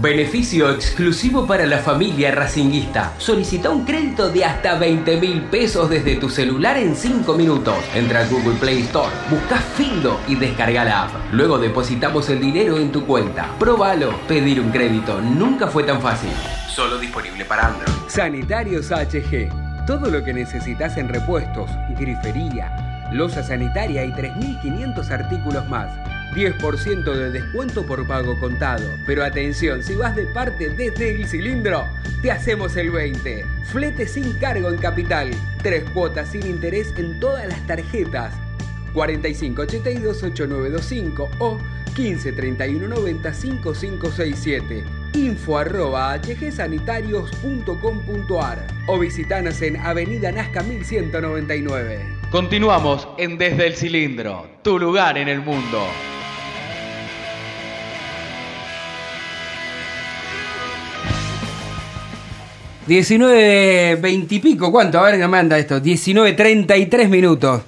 [0.01, 3.13] Beneficio exclusivo para la familia racinguista.
[3.19, 7.77] Solicita un crédito de hasta 20 mil pesos desde tu celular en 5 minutos.
[7.95, 11.11] Entra a Google Play Store, busca Findo y descarga la app.
[11.33, 13.55] Luego depositamos el dinero en tu cuenta.
[13.59, 14.19] Probalo.
[14.27, 16.33] Pedir un crédito nunca fue tan fácil.
[16.67, 17.93] Solo disponible para Android.
[18.09, 19.51] Sanitarios HG.
[19.87, 25.91] Todo lo que necesitas en repuestos, grifería, losa sanitaria y 3.500 artículos más.
[26.35, 28.89] 10% de descuento por pago contado.
[29.07, 31.87] Pero atención, si vas de parte desde el cilindro,
[32.23, 33.45] te hacemos el 20.
[33.65, 35.31] Flete sin cargo en capital.
[35.63, 38.33] Tres cuotas sin interés en todas las tarjetas.
[38.95, 41.59] 4582-8925 o
[41.95, 44.83] 153190-5567.
[45.15, 52.05] Info arroba hgsanitarios.com.ar o visitanos en Avenida Nazca 1199.
[52.31, 55.85] Continuamos en Desde el Cilindro, tu lugar en el mundo.
[62.91, 64.99] ...19, 20 y pico, ¿cuánto?
[64.99, 65.79] A ver qué me anda esto.
[65.79, 67.63] 19, 33 minutos.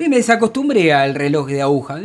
[0.00, 2.00] Y me desacostumbré al reloj de aguja.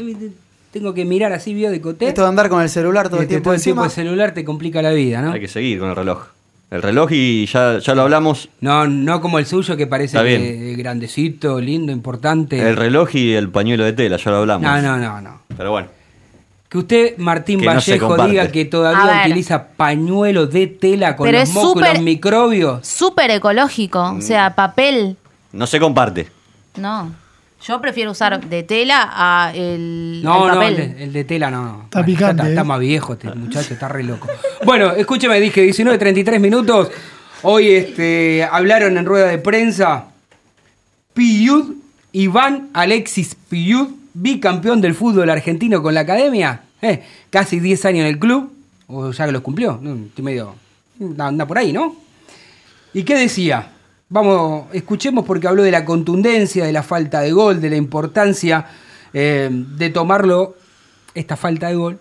[0.72, 2.10] Tengo que mirar así, vio de coté.
[2.10, 4.02] Esto de andar con el celular todo el Este, tiempo todo el tiempo encima.
[4.04, 5.32] el celular te complica la vida, ¿no?
[5.32, 6.26] Hay que seguir con el reloj.
[6.70, 8.50] El reloj y ya, ya lo hablamos.
[8.60, 12.60] No, no como el suyo que parece que- grandecito, lindo, importante.
[12.60, 14.64] El reloj y el pañuelo de tela, ya lo hablamos.
[14.70, 15.42] No, no, no, no.
[15.56, 15.88] Pero bueno.
[16.70, 21.40] Que usted, Martín Que no Vallejo, diga que todavía utiliza pañuelo de tela con Pero
[21.40, 22.86] los mocos los súper- microbios.
[22.88, 25.16] Súper ecológico, o sea, papel,
[25.54, 26.28] No se comparte.
[26.76, 27.12] no.
[27.66, 30.80] Yo prefiero usar de tela a el, No, el no, papel.
[30.80, 31.82] el de, el de tela no.
[31.86, 32.50] Está Ya picante, Está, ¿eh?
[32.52, 34.28] está más viejo este muchacho, está re loco.
[34.64, 36.90] Bueno, escúcheme, dije 19, 33 minutos.
[37.42, 40.06] Hoy este, hablaron en rueda de prensa.
[41.14, 41.74] Piyud,
[42.12, 43.88] Iván Alexis Piyud,
[44.22, 46.62] bicampeón del fútbol argentino con la academia.
[46.82, 48.54] Eh, casi 10 años en el club.
[48.88, 49.80] O ya que los cumplió.
[50.18, 50.56] Medio.
[51.18, 51.96] Anda por ahí, ¿no?
[52.94, 53.72] ¿Y qué decía?
[54.10, 58.66] Vamos, escuchemos porque habló de la contundencia, de la falta de gol, de la importancia
[59.14, 60.56] eh, de tomarlo,
[61.14, 62.00] esta falta de gol,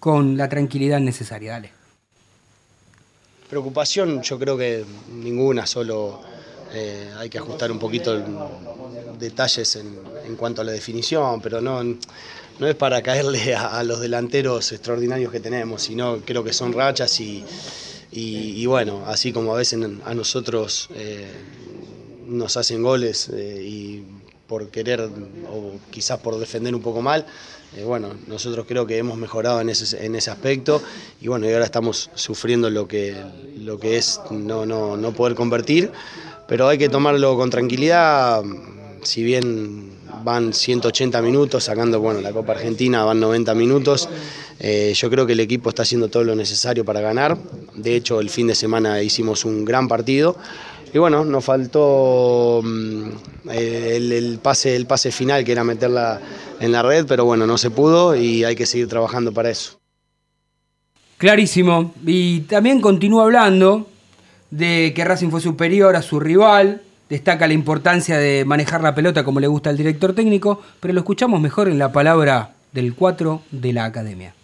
[0.00, 1.52] con la tranquilidad necesaria.
[1.52, 1.70] Dale.
[3.50, 6.22] Preocupación yo creo que ninguna, solo
[6.72, 8.48] eh, hay que ajustar un poquito el-
[9.18, 13.84] detalles en, en cuanto a la definición, pero no, no es para caerle a, a
[13.84, 17.44] los delanteros extraordinarios que tenemos, sino creo que son rachas y,
[18.10, 21.42] y- y bueno, así como a veces a nosotros eh,
[22.26, 24.04] nos hacen goles eh, y
[24.46, 25.10] por querer
[25.46, 27.26] o quizás por defender un poco mal.
[27.76, 30.82] Eh, bueno, nosotros creo que hemos mejorado en ese, en ese aspecto
[31.20, 35.34] y bueno, y ahora estamos sufriendo lo que, lo que es no, no, no poder
[35.34, 35.92] convertir,
[36.48, 38.42] pero hay que tomarlo con tranquilidad,
[39.02, 39.90] si bien
[40.24, 44.08] van 180 minutos, sacando bueno, la Copa Argentina van 90 minutos,
[44.58, 47.36] eh, yo creo que el equipo está haciendo todo lo necesario para ganar,
[47.74, 50.36] de hecho el fin de semana hicimos un gran partido.
[50.90, 56.18] Y bueno, nos faltó mm, el, el pase, el pase final que era meterla
[56.60, 59.78] en la red, pero bueno, no se pudo y hay que seguir trabajando para eso.
[61.18, 61.92] Clarísimo.
[62.06, 63.86] Y también continúa hablando
[64.50, 66.82] de que Racing fue superior a su rival.
[67.08, 71.00] Destaca la importancia de manejar la pelota como le gusta al director técnico, pero lo
[71.00, 74.34] escuchamos mejor en la palabra del 4 de la academia.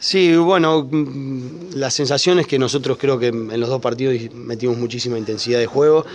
[0.00, 4.78] Sí, bueno, mm, la sensación es que nosotros creo que en los dos partidos metimos
[4.78, 6.06] muchísima intensidad de juego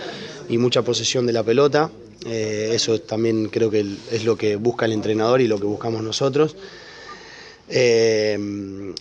[0.48, 1.90] y mucha posesión de la pelota.
[2.26, 6.02] Eh, eso también creo que es lo que busca el entrenador y lo que buscamos
[6.02, 6.56] nosotros.
[7.68, 8.38] Eh,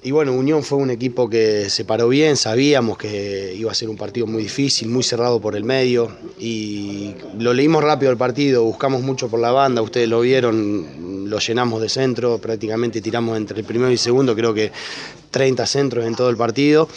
[0.01, 3.89] y bueno, Unión fue un equipo que se paró bien, sabíamos que iba a ser
[3.89, 8.63] un partido muy difícil, muy cerrado por el medio y lo leímos rápido el partido,
[8.63, 13.59] buscamos mucho por la banda, ustedes lo vieron, lo llenamos de centro, prácticamente tiramos entre
[13.59, 14.71] el primero y el segundo, creo que
[15.29, 16.87] 30 centros en todo el partido.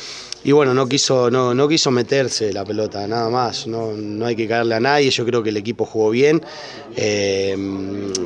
[0.45, 3.67] Y bueno, no quiso, no, no quiso meterse la pelota, nada más.
[3.67, 5.11] No, no hay que caerle a nadie.
[5.11, 6.41] Yo creo que el equipo jugó bien.
[6.97, 7.57] Eh,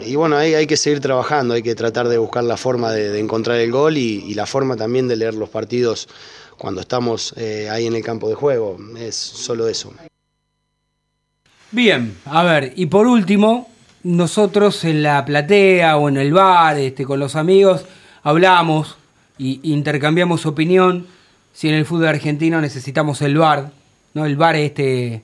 [0.04, 3.18] y bueno, hay, hay que seguir trabajando, hay que tratar de buscar la forma de,
[3.18, 6.08] encontrar el gol y, la forma también de leer los partidos
[6.58, 8.76] cuando estamos eh, ahí en el campo de juego.
[8.98, 9.92] Es solo eso.
[11.70, 13.70] Bien, a ver, y por último,
[14.02, 17.86] nosotros en la platea o en el bar, este, con los amigos,
[18.22, 18.96] hablamos
[19.38, 21.06] y intercambiamos opinión
[21.52, 23.70] si en el fútbol argentino necesitamos el bar,
[24.14, 24.26] ¿no?
[24.26, 25.22] El bar este,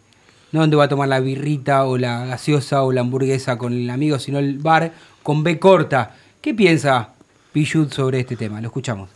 [0.52, 3.90] no donde va a tomar la birrita o la gaseosa o la hamburguesa con el
[3.90, 6.16] amigo, sino el bar con B corta.
[6.40, 7.14] ¿Qué piensa
[7.52, 8.60] Pichut sobre este tema?
[8.60, 9.10] Lo escuchamos.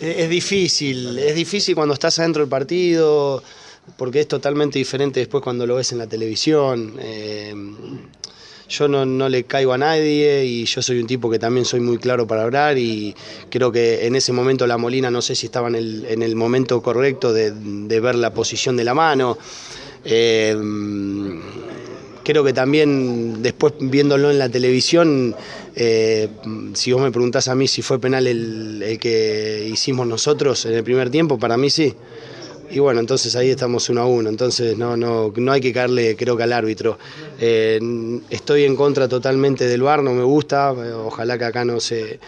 [0.00, 3.42] Es, difícil, es difícil cuando estás adentro del partido,
[3.96, 6.96] porque es totalmente diferente después cuando lo ves en la televisión.
[6.98, 7.54] Eh,
[8.68, 11.80] yo no, no, le caigo a nadie y yo soy un tipo que también soy
[11.80, 13.14] muy claro para hablar y
[13.50, 16.34] creo que en ese momento la Molina no sé si estaba en el, en el
[16.36, 19.38] momento correcto de, de, ver la posición de la mano.
[20.04, 20.56] Eh,
[22.24, 25.34] creo que también después viéndolo en la televisión,
[25.76, 26.28] eh,
[26.74, 30.82] si vos me preguntás a mí si fue penal el que hicimos nosotros en el
[30.82, 31.94] primer tiempo, para mí sí
[32.70, 36.16] y bueno, entonces ahí estamos uno a uno, entonces no, no, no hay que caerle
[36.16, 36.98] creo que al árbitro.
[37.38, 37.78] Eh,
[38.30, 42.18] estoy en contra totalmente del VAR, no me gusta, ojalá que acá no, se,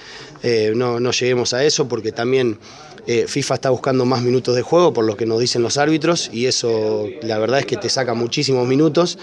[0.42, 2.58] eh, no, no lleguemos a eso porque también
[3.06, 6.28] eh, FIFA está buscando más minutos de juego por lo que nos dicen los árbitros
[6.32, 9.18] y eso la verdad es que te saca muchísimos minutos.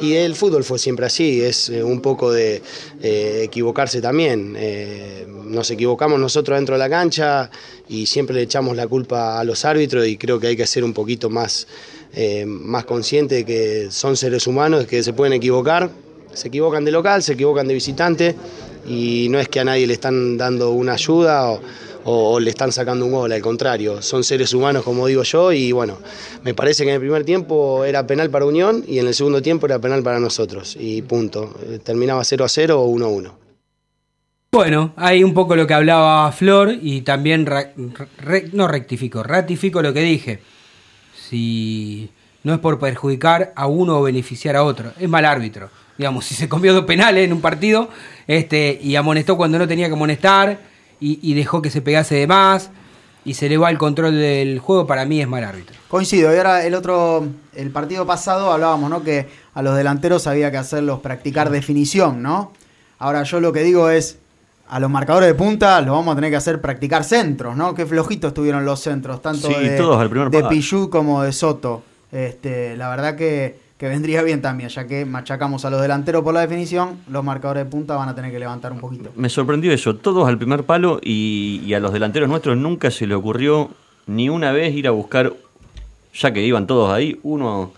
[0.00, 2.62] Y el fútbol fue siempre así, es eh, un poco de
[3.02, 4.54] eh, equivocarse también.
[4.58, 7.50] Eh, nos equivocamos nosotros dentro de la cancha
[7.88, 10.84] y siempre le echamos la culpa a los árbitros y creo que hay que ser
[10.84, 11.66] un poquito más,
[12.46, 15.90] más consciente de que son seres humanos, que se pueden equivocar.
[16.34, 18.34] Se equivocan de local, se equivocan de visitante
[18.86, 21.60] y no es que a nadie le están dando una ayuda o,
[22.08, 25.72] o, le están sacando un gol, al contrario, son seres humanos como digo yo y
[25.72, 25.98] bueno,
[26.44, 29.42] me parece que en el primer tiempo era penal para Unión y en el segundo
[29.42, 33.38] tiempo era penal para nosotros y punto, terminaba 0 a 0 o 1 a 1.
[34.52, 37.46] Bueno, hay un poco lo que hablaba Flor y también,
[38.52, 40.38] no rectifico, ratifico lo que dije.
[41.28, 42.08] Si
[42.44, 45.68] no es por perjudicar a uno o beneficiar a otro, es mal árbitro.
[45.98, 47.90] Digamos, si se comió dos penales en un partido
[48.26, 52.26] este, y amonestó cuando no tenía que amonestar, y, y, dejó que se pegase de
[52.26, 52.70] más
[53.26, 55.76] y se le va el control del juego, para mí es mal árbitro.
[55.88, 59.02] Coincido, y ahora el otro, el partido pasado hablábamos, ¿no?
[59.02, 62.52] Que a los delanteros había que hacerlos practicar definición, ¿no?
[63.00, 64.18] Ahora yo lo que digo es,
[64.68, 67.74] a los marcadores de punta los vamos a tener que hacer practicar centros, ¿no?
[67.74, 71.32] Qué flojitos estuvieron los centros, tanto sí, de, todos al primer de Pichu como de
[71.32, 71.82] Soto.
[72.12, 76.32] Este, la verdad que, que vendría bien también, ya que machacamos a los delanteros por
[76.32, 79.10] la definición, los marcadores de punta van a tener que levantar un poquito.
[79.16, 83.14] Me sorprendió eso, todos al primer palo y, a los delanteros nuestros nunca se le
[83.14, 83.70] ocurrió
[84.06, 85.34] ni una vez ir a buscar,
[86.14, 87.72] ya que iban todos ahí, uno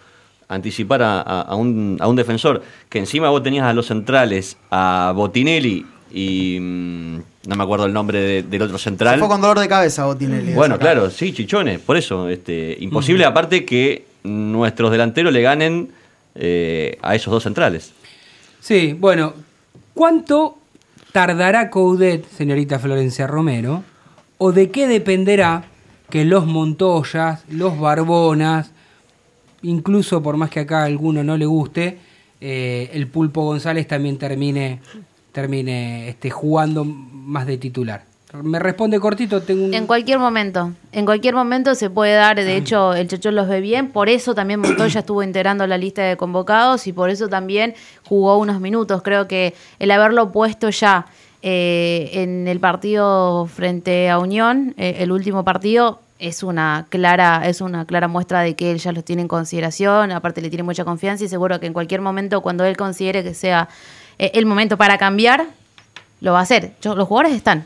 [0.46, 4.56] anticipar a, a, a, un, a un defensor, que encima vos tenías a los centrales,
[4.70, 9.14] a Botinelli y mmm, no me acuerdo el nombre de, del otro central.
[9.14, 10.52] Se fue con dolor de cabeza Botinelli.
[10.52, 13.30] Bueno, claro, sí, chichones, por eso, este, imposible uh -huh.
[13.30, 15.90] aparte que nuestros delanteros le ganen
[16.34, 17.92] eh, a esos dos centrales.
[18.60, 19.34] Sí, bueno,
[19.94, 20.58] ¿cuánto
[21.12, 23.82] tardará Coudet, señorita Florencia Romero,
[24.36, 25.64] o de qué dependerá
[26.10, 28.72] que los Montoyas, los Barbonas,
[29.62, 31.98] incluso por más que acá a alguno no le guste,
[32.40, 34.80] eh, el Pulpo González también termine,
[35.32, 38.04] termine este, jugando más de titular.
[38.42, 39.72] Me responde cortito, tengo un...
[39.72, 43.62] En cualquier momento, en cualquier momento se puede dar, de hecho el Chacho los ve
[43.62, 47.74] bien, por eso también Montoya estuvo integrando la lista de convocados y por eso también
[48.04, 49.00] jugó unos minutos.
[49.02, 51.06] Creo que el haberlo puesto ya
[51.40, 57.60] eh, en el partido frente a Unión, eh, el último partido, es una clara es
[57.60, 60.84] una clara muestra de que él ya los tiene en consideración, aparte le tiene mucha
[60.84, 63.68] confianza y seguro que en cualquier momento cuando él considere que sea
[64.18, 65.46] eh, el momento para cambiar,
[66.20, 66.72] lo va a hacer.
[66.82, 67.64] Los jugadores están.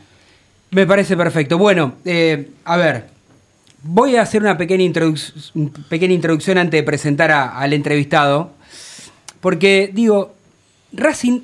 [0.71, 1.57] Me parece perfecto.
[1.57, 3.07] Bueno, eh, a ver,
[3.83, 4.91] voy a hacer una pequeña,
[5.89, 8.51] pequeña introducción antes de presentar a- al entrevistado,
[9.41, 10.33] porque digo,
[10.93, 11.41] Racing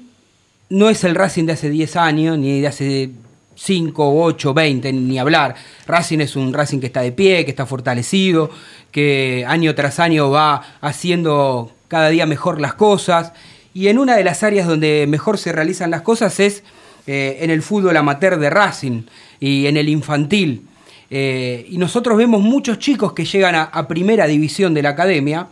[0.69, 3.09] no es el Racing de hace 10 años, ni de hace
[3.55, 5.55] 5, 8, 20, ni hablar.
[5.85, 8.49] Racing es un Racing que está de pie, que está fortalecido,
[8.91, 13.33] que año tras año va haciendo cada día mejor las cosas.
[13.73, 16.63] Y en una de las áreas donde mejor se realizan las cosas es
[17.07, 19.03] eh, en el fútbol amateur de Racing
[19.39, 20.63] y en el infantil.
[21.09, 25.47] Eh, y nosotros vemos muchos chicos que llegan a, a primera división de la academia,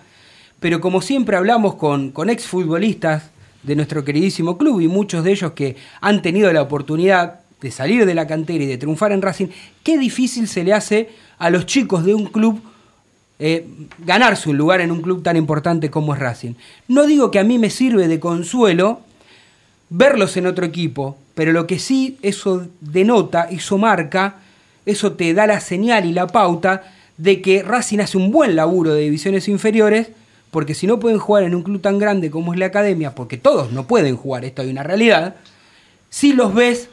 [0.60, 3.32] pero como siempre hablamos con, con exfutbolistas
[3.64, 8.06] de nuestro queridísimo club y muchos de ellos que han tenido la oportunidad de salir
[8.06, 9.48] de la cantera y de triunfar en Racing,
[9.84, 11.10] qué difícil se le hace
[11.40, 12.62] a los chicos de un club
[13.40, 13.68] eh,
[14.00, 16.54] ganarse un lugar en un club tan importante como es Racing.
[16.88, 19.02] No digo que a mí me sirve de consuelo
[19.90, 24.38] verlos en otro equipo, pero lo que sí eso denota, eso marca,
[24.86, 28.94] eso te da la señal y la pauta de que Racing hace un buen laburo
[28.94, 30.10] de divisiones inferiores,
[30.52, 33.38] porque si no pueden jugar en un club tan grande como es la academia, porque
[33.38, 35.36] todos no pueden jugar, esto hay una realidad,
[36.10, 36.90] si los ves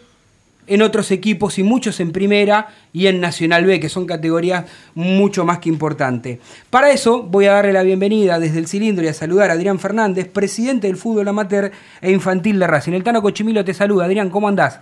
[0.67, 5.45] en otros equipos y muchos en primera y en Nacional B, que son categorías mucho
[5.45, 6.39] más que importantes.
[6.71, 9.79] Para eso voy a darle la bienvenida desde el cilindro y a saludar a Adrián
[9.79, 12.93] Fernández, presidente del fútbol amateur e infantil de Racing.
[12.93, 14.05] El Tano Cochimilo te saluda.
[14.05, 14.81] Adrián, ¿cómo andás?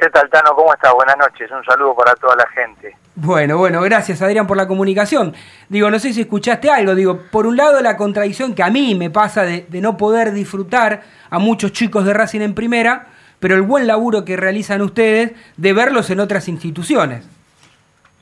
[0.00, 0.54] ¿Qué tal, Tano?
[0.54, 0.92] ¿Cómo estás?
[0.94, 1.50] Buenas noches.
[1.50, 2.96] Un saludo para toda la gente.
[3.16, 5.34] Bueno, bueno, gracias Adrián por la comunicación.
[5.68, 8.94] Digo, no sé si escuchaste algo, digo, por un lado la contradicción que a mí
[8.94, 13.08] me pasa de, de no poder disfrutar a muchos chicos de Racing en primera,
[13.40, 17.24] pero el buen laburo que realizan ustedes de verlos en otras instituciones.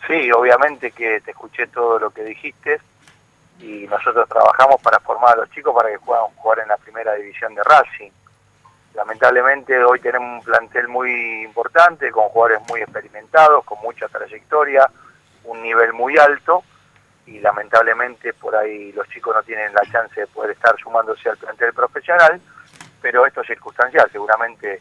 [0.07, 2.81] Sí, obviamente que te escuché todo lo que dijiste
[3.61, 7.15] y nosotros trabajamos para formar a los chicos para que puedan jugar en la primera
[7.15, 8.11] división de Racing.
[8.95, 14.89] Lamentablemente hoy tenemos un plantel muy importante, con jugadores muy experimentados, con mucha trayectoria,
[15.45, 16.63] un nivel muy alto
[17.27, 21.37] y lamentablemente por ahí los chicos no tienen la chance de poder estar sumándose al
[21.37, 22.41] plantel profesional,
[23.03, 24.81] pero esto es circunstancial, seguramente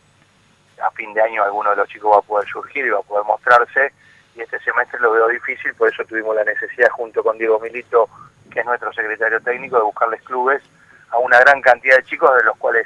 [0.81, 3.03] a fin de año alguno de los chicos va a poder surgir y va a
[3.03, 3.91] poder mostrarse
[4.35, 8.09] y este semestre lo veo difícil, por eso tuvimos la necesidad junto con Diego Milito,
[8.51, 10.61] que es nuestro secretario técnico, de buscarles clubes
[11.09, 12.85] a una gran cantidad de chicos, de los cuales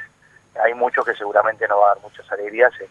[0.62, 2.86] hay muchos que seguramente nos va a dar muchas alegrías en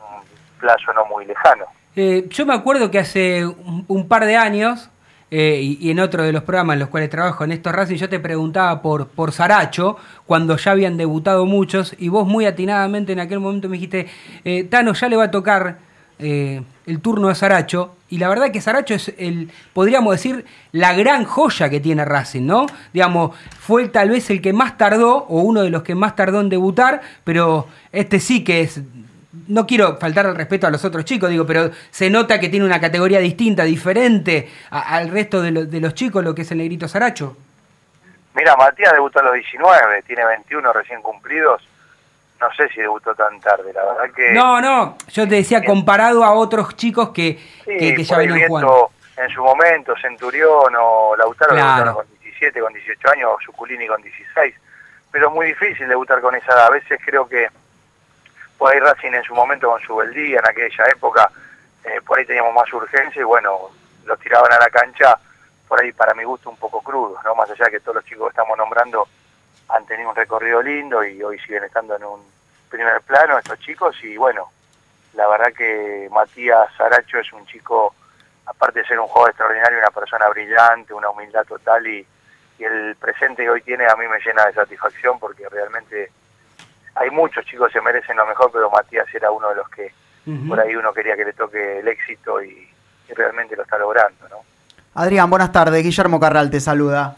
[0.00, 0.22] un
[0.58, 1.66] plazo no muy lejano.
[1.96, 4.88] Eh, yo me acuerdo que hace un, un par de años,
[5.30, 8.08] eh, y, en otro de los programas en los cuales trabajo en estos Racing, yo
[8.08, 13.20] te preguntaba por, por Saracho, cuando ya habían debutado muchos, y vos muy atinadamente en
[13.20, 14.06] aquel momento me dijiste,
[14.44, 15.78] eh, Tano, ya le va a tocar
[16.18, 20.94] eh, el turno a Saracho, y la verdad que Saracho es el, podríamos decir, la
[20.94, 22.64] gran joya que tiene Racing, ¿no?
[22.94, 26.40] Digamos, fue tal vez el que más tardó, o uno de los que más tardó
[26.40, 28.80] en debutar, pero este sí que es
[29.48, 32.64] no quiero faltar al respeto a los otros chicos, digo, pero se nota que tiene
[32.66, 36.50] una categoría distinta, diferente a- al resto de, lo- de los chicos, lo que es
[36.52, 37.36] el negrito Saracho.
[38.34, 41.66] Mira, Matías debutó a los 19, tiene 21 recién cumplidos,
[42.40, 44.32] no sé si debutó tan tarde, la verdad que...
[44.32, 48.46] No, no, yo te decía comparado a otros chicos que, Sí, que, que ya venían
[48.48, 48.90] jugando.
[49.16, 51.84] en su momento, Centurión o Lautaro Claro.
[51.84, 54.54] debutaron con 17, con 18 años, o Suculini con 16,
[55.10, 57.48] pero es muy difícil debutar con esa edad, a veces creo que
[58.58, 61.30] por ahí Racing en su momento con su beldía, en aquella época,
[61.84, 63.70] eh, por ahí teníamos más urgencia y bueno,
[64.04, 65.16] los tiraban a la cancha,
[65.68, 67.34] por ahí para mi gusto un poco crudos, ¿no?
[67.36, 69.06] Más allá de que todos los chicos que estamos nombrando
[69.68, 72.22] han tenido un recorrido lindo y hoy siguen estando en un
[72.68, 74.50] primer plano estos chicos y bueno,
[75.14, 77.94] la verdad que Matías Saracho es un chico,
[78.46, 82.04] aparte de ser un jugador extraordinario, una persona brillante, una humildad total y,
[82.58, 86.10] y el presente que hoy tiene a mí me llena de satisfacción porque realmente
[86.98, 89.92] hay muchos chicos que se merecen lo mejor, pero Matías era uno de los que
[90.46, 92.68] por ahí uno quería que le toque el éxito y,
[93.08, 94.36] y realmente lo está logrando, ¿no?
[94.94, 95.82] Adrián, buenas tardes.
[95.82, 97.16] Guillermo Carral te saluda.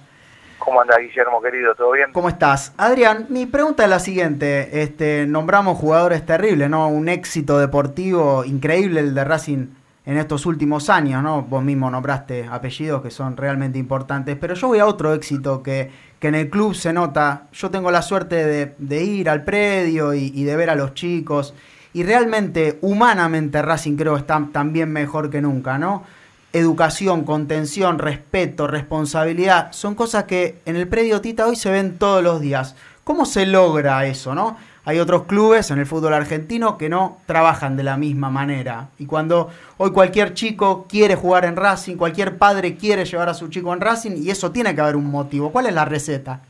[0.58, 1.74] ¿Cómo anda Guillermo querido?
[1.74, 2.12] ¿Todo bien?
[2.12, 2.74] ¿Cómo estás?
[2.76, 4.82] Adrián, mi pregunta es la siguiente.
[4.82, 6.88] Este, nombramos jugadores terribles, ¿no?
[6.88, 9.66] Un éxito deportivo increíble el de Racing
[10.04, 11.42] en estos últimos años, ¿no?
[11.42, 15.90] Vos mismo nombraste apellidos que son realmente importantes, pero yo voy a otro éxito que,
[16.20, 17.48] que en el club se nota.
[17.52, 21.54] Yo tengo la suerte de, ir al predio y, y de ver a los chicos
[21.92, 26.04] y realmente, humanamente, Racing creo está también mejor que nunca, ¿no?
[26.52, 32.22] Educación, contención, respeto, responsabilidad, son cosas que en el predio Tita hoy se ven todos
[32.22, 32.76] los días.
[33.02, 34.56] ¿Cómo se logra eso, no?
[34.90, 38.88] Hay otros clubes en el fútbol argentino que no trabajan de la misma manera.
[38.98, 43.48] Y cuando hoy cualquier chico quiere jugar en Racing, cualquier padre quiere llevar a su
[43.48, 45.52] chico en Racing, y eso tiene que haber un motivo.
[45.52, 46.40] ¿Cuál es la receta?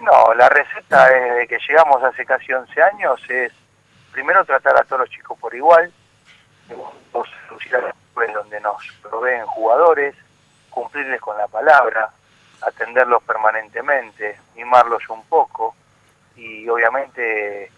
[0.00, 3.52] No, la receta desde que llegamos hace casi 11 años es
[4.10, 5.92] primero tratar a todos los chicos por igual,
[8.32, 10.14] donde nos proveen jugadores,
[10.70, 12.08] cumplirles con la palabra,
[12.62, 15.74] atenderlos permanentemente, mimarlos un poco
[16.36, 17.70] y obviamente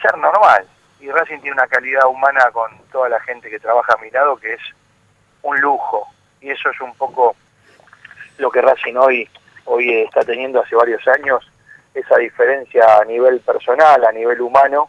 [0.00, 0.66] ser normal.
[1.00, 4.36] Y Racing tiene una calidad humana con toda la gente que trabaja a mi lado
[4.36, 4.60] que es
[5.42, 6.06] un lujo.
[6.40, 7.36] Y eso es un poco
[8.38, 9.28] lo que Racing hoy,
[9.64, 11.50] hoy está teniendo hace varios años,
[11.94, 14.88] esa diferencia a nivel personal, a nivel humano,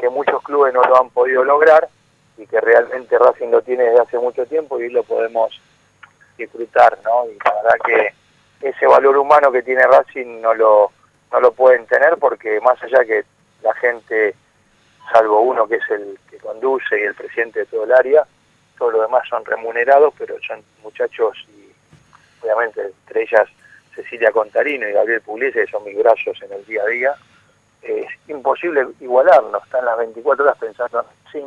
[0.00, 1.88] que muchos clubes no lo han podido lograr
[2.36, 5.60] y que realmente Racing lo tiene desde hace mucho tiempo y lo podemos
[6.36, 7.26] disfrutar, ¿no?
[7.26, 10.92] Y la verdad que ese valor humano que tiene Racing no lo,
[11.34, 13.24] no lo pueden tener porque más allá que
[13.64, 14.36] la gente,
[15.12, 18.24] salvo uno que es el que conduce y el presidente de todo el área,
[18.78, 21.72] todos los demás son remunerados, pero son muchachos y
[22.40, 23.48] obviamente entre ellas
[23.96, 27.14] Cecilia Contarino y Gabriel Pugliese, que son mis brazos en el día a día,
[27.82, 31.44] es imposible igualarnos, están las 24 horas pensando en sí,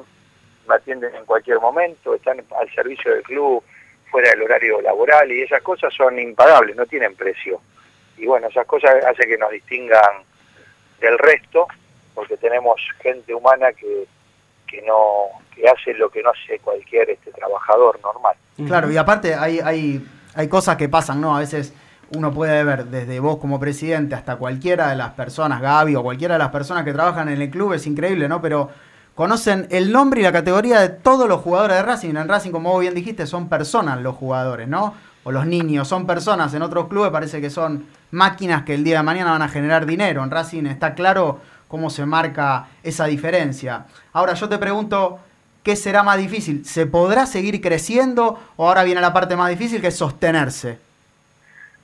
[0.67, 3.63] me atienden en cualquier momento, están al servicio del club,
[4.11, 7.61] fuera del horario laboral y esas cosas son impagables, no tienen precio.
[8.18, 10.24] Y bueno, esas cosas hacen que nos distingan
[10.99, 11.68] del resto,
[12.13, 14.05] porque tenemos gente humana que,
[14.65, 18.36] que no que hace lo que no hace cualquier este trabajador normal.
[18.65, 20.05] Claro, y aparte hay, hay,
[20.36, 21.36] hay cosas que pasan, ¿no?
[21.36, 21.74] A veces
[22.15, 26.36] uno puede ver desde vos como presidente hasta cualquiera de las personas, Gaby o cualquiera
[26.36, 28.41] de las personas que trabajan en el club, es increíble, ¿no?
[28.41, 28.70] Pero
[29.15, 32.15] conocen el nombre y la categoría de todos los jugadores de Racing.
[32.15, 34.93] En Racing, como vos bien dijiste, son personas los jugadores, ¿no?
[35.28, 36.53] O los niños, son personas.
[36.53, 39.86] En otros clubes parece que son máquinas que el día de mañana van a generar
[39.86, 40.23] dinero.
[40.23, 43.88] En Racing está claro cómo se marca esa diferencia.
[44.13, 45.19] Ahora yo te pregunto,
[45.65, 46.63] ¿qué será más difícil?
[46.63, 50.80] ¿Se podrá seguir creciendo o ahora viene la parte más difícil que es sostenerse?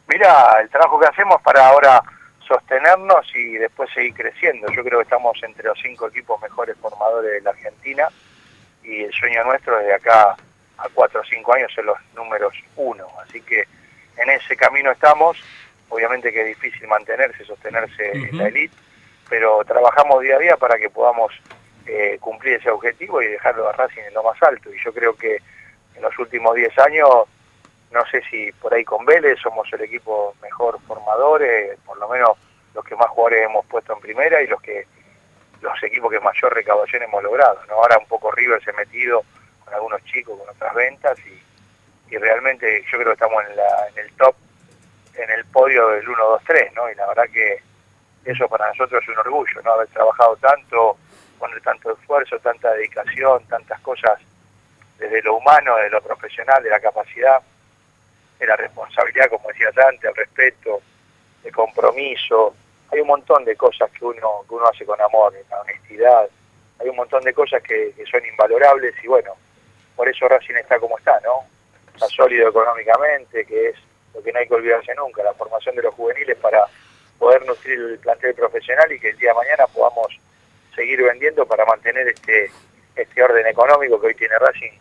[0.07, 2.01] Mira, el trabajo que hacemos para ahora
[2.47, 4.71] sostenernos y después seguir creciendo.
[4.71, 8.07] Yo creo que estamos entre los cinco equipos mejores formadores de la Argentina
[8.85, 10.37] y el sueño nuestro es de acá
[10.77, 13.07] a cuatro o cinco años ser los números uno.
[13.21, 13.65] Así que
[14.17, 15.37] en ese camino estamos.
[15.89, 18.75] Obviamente que es difícil mantenerse, sostenerse en la elite,
[19.29, 21.31] pero trabajamos día a día para que podamos
[21.85, 24.73] eh, cumplir ese objetivo y dejarlo a Racing en lo más alto.
[24.73, 25.37] Y yo creo que
[25.95, 27.09] en los últimos 10 años
[27.91, 32.31] no sé si por ahí con Vélez somos el equipo mejor formadores, por lo menos
[32.73, 34.87] los que más jugadores hemos puesto en primera y los que
[35.61, 37.59] los equipos que mayor recaudación hemos logrado.
[37.67, 37.75] ¿no?
[37.75, 39.23] Ahora un poco River se ha metido
[39.73, 41.41] algunos chicos, con otras ventas y,
[42.15, 44.35] realmente yo creo que estamos en, la, en el top,
[45.15, 46.91] en el podio del 1, 2, 3, ¿no?
[46.91, 47.59] Y la verdad que
[48.23, 49.73] eso para nosotros es un orgullo, ¿no?
[49.73, 50.95] Haber trabajado tanto,
[51.39, 54.19] poner tanto esfuerzo, tanta dedicación, tantas cosas
[54.99, 57.41] desde lo humano, desde lo profesional, de la capacidad
[58.39, 60.81] de la responsabilidad, como decías antes, el respeto,
[61.43, 62.55] el compromiso.
[62.91, 66.27] Hay un montón de cosas que uno, que uno hace con amor, la honestidad.
[66.79, 69.35] Hay un montón de cosas que, que son invalorables y bueno,
[69.95, 71.41] por eso Racing está como está, ¿no?
[71.93, 73.75] Está sólido económicamente, que es
[74.13, 76.63] lo que no hay que olvidarse nunca, la formación de los juveniles para
[77.19, 80.07] poder nutrir el plantel profesional y que el día de mañana podamos
[80.75, 82.51] seguir vendiendo para mantener este
[82.95, 84.71] este orden económico que hoy tiene Racing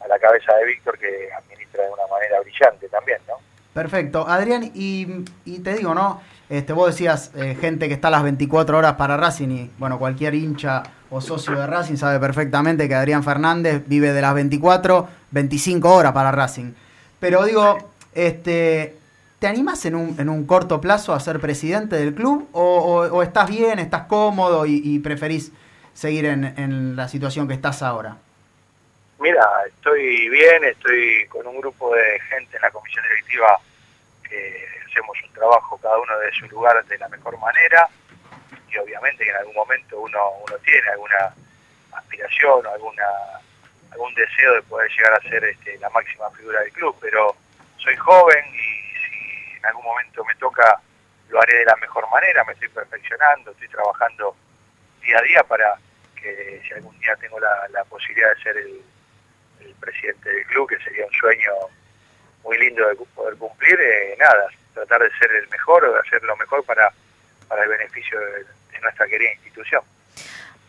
[0.00, 3.34] a la cabeza de Víctor que administra de una manera brillante también, ¿no?
[3.74, 4.26] Perfecto.
[4.26, 6.22] Adrián, y, y te digo, ¿no?
[6.52, 9.98] Este, vos decías eh, gente que está a las 24 horas para Racing y, bueno,
[9.98, 15.08] cualquier hincha o socio de Racing sabe perfectamente que Adrián Fernández vive de las 24,
[15.30, 16.74] 25 horas para Racing.
[17.18, 17.78] Pero digo,
[18.14, 18.94] este,
[19.38, 23.48] ¿te animás en un, en un corto plazo a ser presidente del club o, estás
[23.48, 25.52] bien, estás cómodo y, y preferís
[25.94, 28.18] seguir en, en la situación que estás ahora?
[29.20, 33.58] Mira, estoy bien, estoy con un grupo de gente en la comisión directiva
[34.28, 37.88] que hacemos un trabajo cada uno de su lugar de la mejor manera
[38.68, 41.34] y obviamente que en algún momento uno, uno tiene alguna
[41.92, 43.04] aspiración o alguna
[43.90, 47.36] algún deseo de poder llegar a ser este, la máxima figura del club, pero
[47.76, 50.80] soy joven y si en algún momento me toca
[51.28, 54.36] lo haré de la mejor manera, me estoy perfeccionando, estoy trabajando
[55.00, 55.74] día a día para
[56.14, 58.82] que si algún día tengo la, posibilidad de ser el,
[59.60, 61.52] el presidente del club, que sería un sueño
[62.42, 66.22] muy lindo de poder cumplir, eh, nada, tratar de ser el mejor o de hacer
[66.24, 66.92] lo mejor para,
[67.48, 69.82] para el beneficio de, de nuestra querida institución.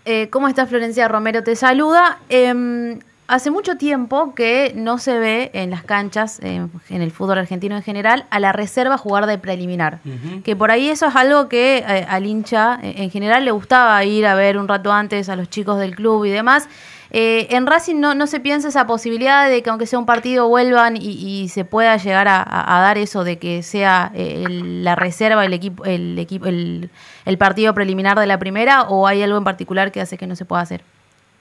[0.06, 1.44] Eh, ¿Cómo estás, Florencia Romero?
[1.44, 2.20] Te saluda.
[2.28, 7.76] Em, hace mucho tiempo que no se ve en las canchas, en el fútbol argentino
[7.78, 10.00] en general, a la reserva jugar de preliminar.
[10.44, 14.04] Que por ahí eso es algo que eh, al hincha eh, en general le gustaba
[14.04, 16.68] ir a ver un rato antes a los chicos del club y demás.
[17.16, 20.48] Eh, en Racing no, no se piensa esa posibilidad de que aunque sea un partido
[20.48, 21.02] vuelvan y,
[21.44, 22.44] y se pueda llegar a,
[22.82, 26.90] dar eso de que sea eh, el- la reserva el equipo el equipo el,
[27.26, 30.36] el partido preliminar de la primera o hay algo en particular que hace que no
[30.36, 30.82] se pueda hacer.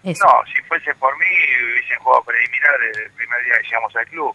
[0.04, 0.22] Eso.
[0.26, 1.24] No, si fuese por mí,
[1.72, 4.34] hubiesen jugado preliminar desde el primer día que llegamos al club.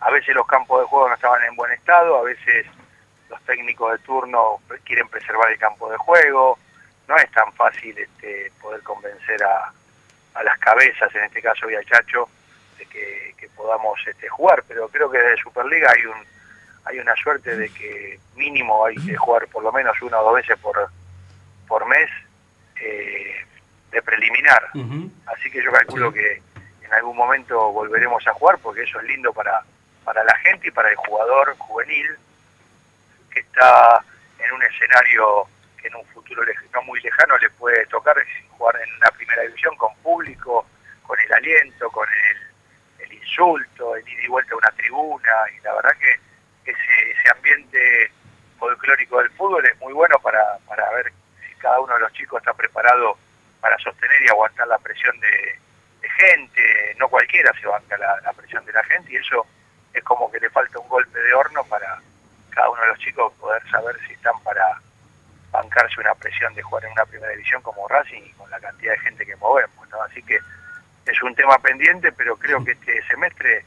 [0.00, 2.64] A veces los campos de juego no estaban en buen estado, a veces
[3.28, 6.58] los técnicos de turno quieren preservar el campo de juego.
[7.08, 9.72] No es tan fácil este, poder convencer a,
[10.36, 12.28] a las cabezas, en este caso y al Chacho,
[12.78, 14.62] de que, que podamos este, jugar.
[14.68, 16.36] Pero creo que desde Superliga hay un
[16.86, 20.36] hay una suerte de que mínimo hay que jugar por lo menos una o dos
[20.36, 20.88] veces por,
[21.66, 22.08] por mes
[22.80, 23.44] eh,
[23.90, 24.70] de preliminar.
[25.26, 26.40] Así que yo calculo que
[26.82, 29.64] en algún momento volveremos a jugar porque eso es lindo para,
[30.04, 32.16] para la gente y para el jugador juvenil
[33.32, 34.04] que está
[34.38, 35.48] en un escenario
[35.80, 38.16] que en un futuro no muy lejano le puede tocar
[38.56, 40.66] jugar en una primera división con público,
[41.06, 42.06] con el aliento, con
[42.98, 48.10] el, insulto, el ida y vuelta a una tribuna y la verdad que ese, ambiente
[48.58, 52.40] folclórico del fútbol es muy bueno para, para ver si cada uno de los chicos
[52.40, 53.18] está preparado
[53.60, 55.58] para sostener y aguantar la presión de,
[56.00, 59.46] de gente, no cualquiera se banca la, la presión de la gente y eso
[59.92, 62.00] es como que le falta un golpe de horno para
[62.50, 64.80] cada uno de los chicos poder saber si están para
[65.56, 68.92] bancarse una presión de jugar en una primera división como Racing y con la cantidad
[68.92, 70.02] de gente que movemos, ¿no?
[70.02, 70.38] Así que
[71.06, 73.64] es un tema pendiente, pero creo que este semestre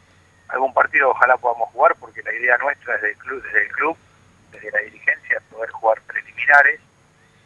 [0.49, 3.97] algún partido ojalá podamos jugar porque la idea nuestra desde el club, desde el club,
[4.51, 6.79] desde la dirigencia, es poder jugar preliminares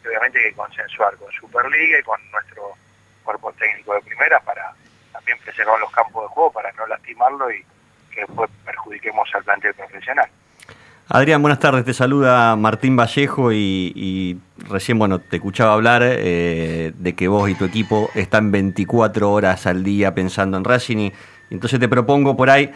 [0.03, 2.73] y obviamente hay que consensuar con Superliga y con nuestro
[3.23, 4.73] cuerpo técnico de primera para
[5.11, 7.63] también preservar los campos de juego para no lastimarlo y
[8.11, 10.29] que después perjudiquemos al plantel profesional.
[11.09, 11.85] Adrián, buenas tardes.
[11.85, 14.37] Te saluda Martín Vallejo y, y
[14.69, 19.67] recién, bueno, te escuchaba hablar eh, de que vos y tu equipo están 24 horas
[19.67, 21.13] al día pensando en Racing y
[21.51, 22.71] entonces te propongo por ahí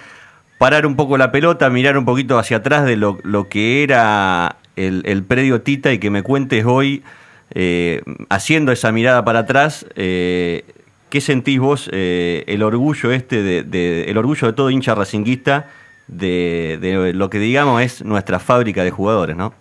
[0.58, 3.18] parar un poco la pelota, mirar un poquito hacia atrás de lo,
[3.50, 7.04] que era el, predio Tita y que me cuentes hoy,
[7.52, 10.66] eh, haciendo esa mirada para atrás, eh,
[11.10, 15.68] ¿qué sentís vos, el orgullo este, de, de- el orgullo de todo hincha racinguista
[16.08, 19.54] de, de lo que digamos es nuestra fábrica de jugadores, ¿no?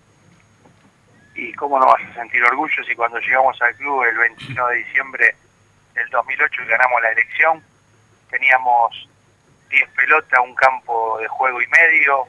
[1.37, 4.77] y cómo no vas a sentir orgullo si cuando llegamos al club el 21 de
[4.77, 5.37] diciembre
[5.95, 7.63] del 2008 y ganamos la elección,
[8.31, 9.09] teníamos
[9.69, 12.25] 10 pelotas, un campo de juego y medio,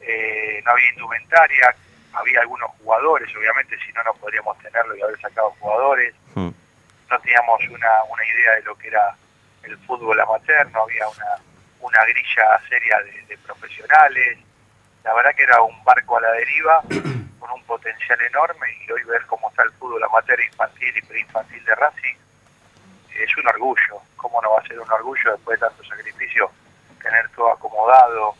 [0.00, 1.74] eh, no había indumentaria,
[2.12, 7.60] había algunos jugadores, obviamente si no no podríamos tenerlo y haber sacado jugadores, no teníamos
[7.68, 9.14] una, una idea de lo que era
[9.62, 11.51] el fútbol amateur, no había una,
[11.82, 14.38] una grilla seria de, de profesionales,
[15.04, 16.82] la verdad que era un barco a la deriva
[17.38, 21.64] con un potencial enorme y hoy ver cómo está el fútbol amateur infantil y preinfantil
[21.64, 22.16] de Racing
[23.22, 24.02] es un orgullo.
[24.16, 26.50] ¿Cómo no va a ser un orgullo después de tanto sacrificio
[27.02, 28.36] tener todo acomodado,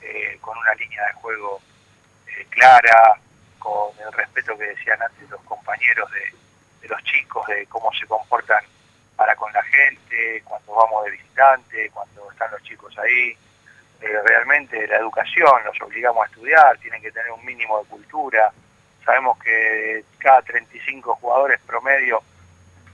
[0.00, 1.60] eh, con una línea de juego
[2.26, 3.14] eh, clara,
[3.58, 6.34] con el respeto que decían antes los compañeros de,
[6.80, 8.64] de los chicos, de cómo se comportan
[9.16, 13.36] para con la gente, cuando vamos de visitante, cuando están los chicos ahí.
[14.00, 18.52] Eh, realmente la educación, los obligamos a estudiar, tienen que tener un mínimo de cultura.
[19.04, 22.22] Sabemos que cada 35 jugadores promedio,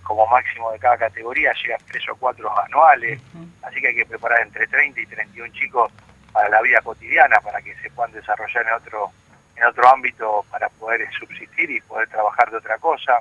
[0.04, 3.20] como máximo de cada categoría, llegan tres o cuatro anuales,
[3.62, 5.92] así que hay que preparar entre 30 y 31 chicos
[6.32, 9.12] para la vida cotidiana, para que se puedan desarrollar en otro
[9.56, 13.20] en otro ámbito para poder subsistir y poder trabajar de otra cosa.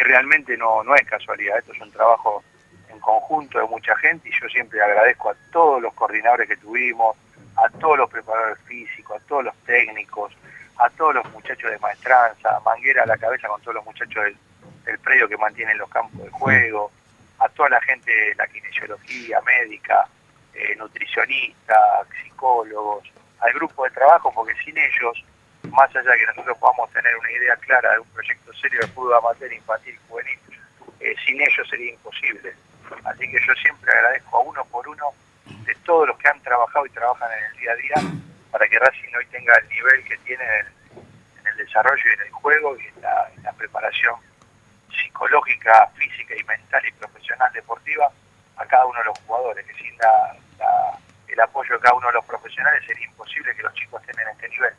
[0.00, 2.42] Y realmente no, no es casualidad, esto es un trabajo
[2.88, 7.18] en conjunto de mucha gente y yo siempre agradezco a todos los coordinadores que tuvimos,
[7.56, 10.32] a todos los preparadores físicos, a todos los técnicos,
[10.78, 14.24] a todos los muchachos de maestranza, a Manguera a la cabeza con todos los muchachos
[14.86, 16.90] del, predio que mantienen los campos de juego,
[17.38, 20.08] a toda la gente de la kinesiología, médica,
[20.54, 23.04] eh, nutricionistas, psicólogos,
[23.40, 25.22] al grupo de trabajo, porque sin ellos,
[25.68, 28.86] más allá de que nosotros podamos tener una idea clara de un proyecto serio de
[28.88, 30.38] fútbol amateur, infantil, juvenil,
[31.00, 32.54] eh, sin ellos sería imposible.
[33.04, 35.06] Así que yo siempre agradezco a uno por uno
[35.64, 37.94] de todos los que han trabajado y trabajan en el día a día
[38.50, 42.30] para que Racing hoy tenga el nivel que tiene en el, desarrollo y en el
[42.32, 44.14] juego y en la, en la preparación
[44.90, 48.10] psicológica, física y mental y profesional deportiva
[48.56, 50.98] a cada uno de los jugadores, que sin la- la-
[51.32, 54.32] el apoyo de cada uno de los profesionales sería imposible que los chicos estén en
[54.32, 54.72] este nivel.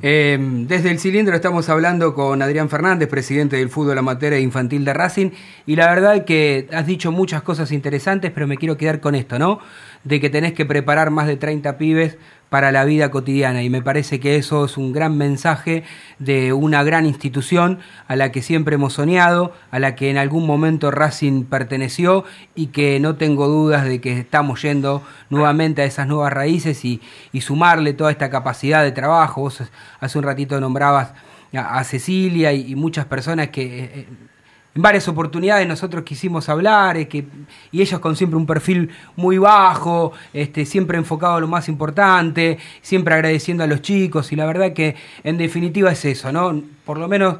[0.00, 4.84] Eh, desde el cilindro estamos hablando con Adrián Fernández, presidente del fútbol amateur e infantil
[4.84, 5.30] de Racing,
[5.66, 9.38] y la verdad que has dicho muchas cosas interesantes, pero me quiero quedar con esto,
[9.38, 9.58] ¿no?
[10.04, 12.16] De que tenés que preparar más de 30 pibes
[12.50, 15.84] para la vida cotidiana, y me parece que eso es un gran mensaje
[16.18, 20.46] de una gran institución a la que siempre hemos soñado, a la que en algún
[20.46, 22.24] momento Racing perteneció
[22.54, 27.00] y que no tengo dudas de que estamos yendo nuevamente a esas nuevas raíces y,
[27.32, 29.42] y sumarle toda esta capacidad de trabajo.
[29.42, 29.62] Vos
[30.00, 31.12] hace un ratito nombrabas
[31.56, 34.06] a, Cecilia y, muchas personas que eh,
[34.74, 37.26] en varias oportunidades nosotros quisimos hablar eh, que,
[37.72, 42.58] y ellos con siempre un perfil muy bajo, este, siempre enfocado a lo más importante,
[42.80, 44.94] siempre agradeciendo a los chicos y la verdad que
[45.24, 46.62] en definitiva es eso, ¿no?
[46.84, 47.36] Por lo menos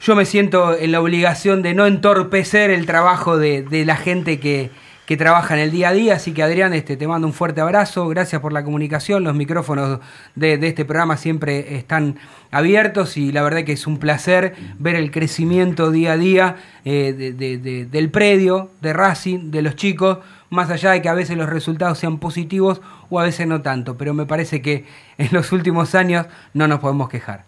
[0.00, 4.40] yo me siento en la obligación de no entorpecer el trabajo de, de la gente
[4.40, 4.70] que,
[5.10, 6.14] que trabaja en el día a día.
[6.14, 9.98] Así que Adrián, este, te mando un fuerte abrazo, gracias por la comunicación, los micrófonos
[10.36, 12.20] de, de este programa siempre están
[12.52, 17.12] abiertos y la verdad que es un placer ver el crecimiento día a día eh,
[17.12, 21.14] de- de- de- del predio, de Racing, de los chicos, más allá de que a
[21.14, 22.80] veces los resultados sean positivos
[23.10, 24.84] o a veces no tanto, pero me parece que
[25.18, 27.42] en los últimos años no nos podemos quejar.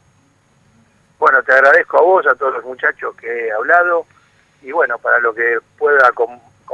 [1.21, 4.05] Bueno, te agradezco a vos, a todos los muchachos que he hablado
[4.65, 6.11] y bueno, para lo que pueda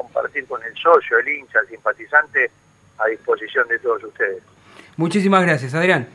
[0.03, 2.51] compartir con el socio, el hincha, el simpatizante,
[2.99, 4.43] a disposición de todos ustedes.
[4.97, 6.07] Muchísimas gracias, Adrián.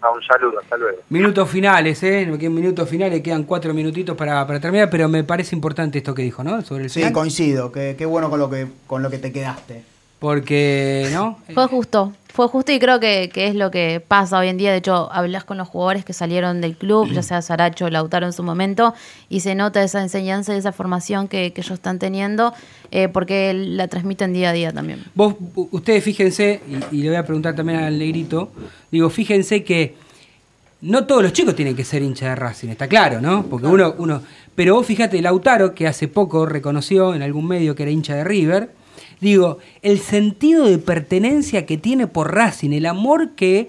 [0.00, 0.98] A un saludo, hasta luego.
[1.08, 2.26] Minutos finales, ¿eh?
[2.26, 6.44] Minutos finales quedan cuatro minutitos para, para terminar, pero me parece importante esto que dijo,
[6.44, 6.60] ¿no?
[6.62, 7.12] Sobre el Sí, final.
[7.12, 7.72] coincido.
[7.72, 9.84] que- Qué bueno con lo que con lo que te quedaste.
[10.18, 11.38] Porque, ¿no?
[11.52, 14.70] Fue justo, fue justo y creo que, que es lo que pasa hoy en día.
[14.70, 18.32] De hecho, hablas con los jugadores que salieron del club, ya sea Saracho, Lautaro en
[18.32, 18.94] su momento,
[19.28, 22.54] y se nota esa enseñanza y esa formación que, que ellos están teniendo,
[22.90, 25.04] eh, porque la transmiten día a día también.
[25.14, 28.50] Vos, ustedes fíjense, y, y le voy a preguntar también al negrito,
[28.90, 29.96] digo, fíjense que
[30.80, 33.44] no todos los chicos tienen que ser hinchas de Racing, está claro, ¿no?
[33.44, 34.22] Porque uno, uno,
[34.54, 38.24] pero vos fíjate, Lautaro, que hace poco reconoció en algún medio que era hincha de
[38.24, 38.70] River,
[39.20, 43.68] digo, el sentido de pertenencia que tiene por Racing, el amor que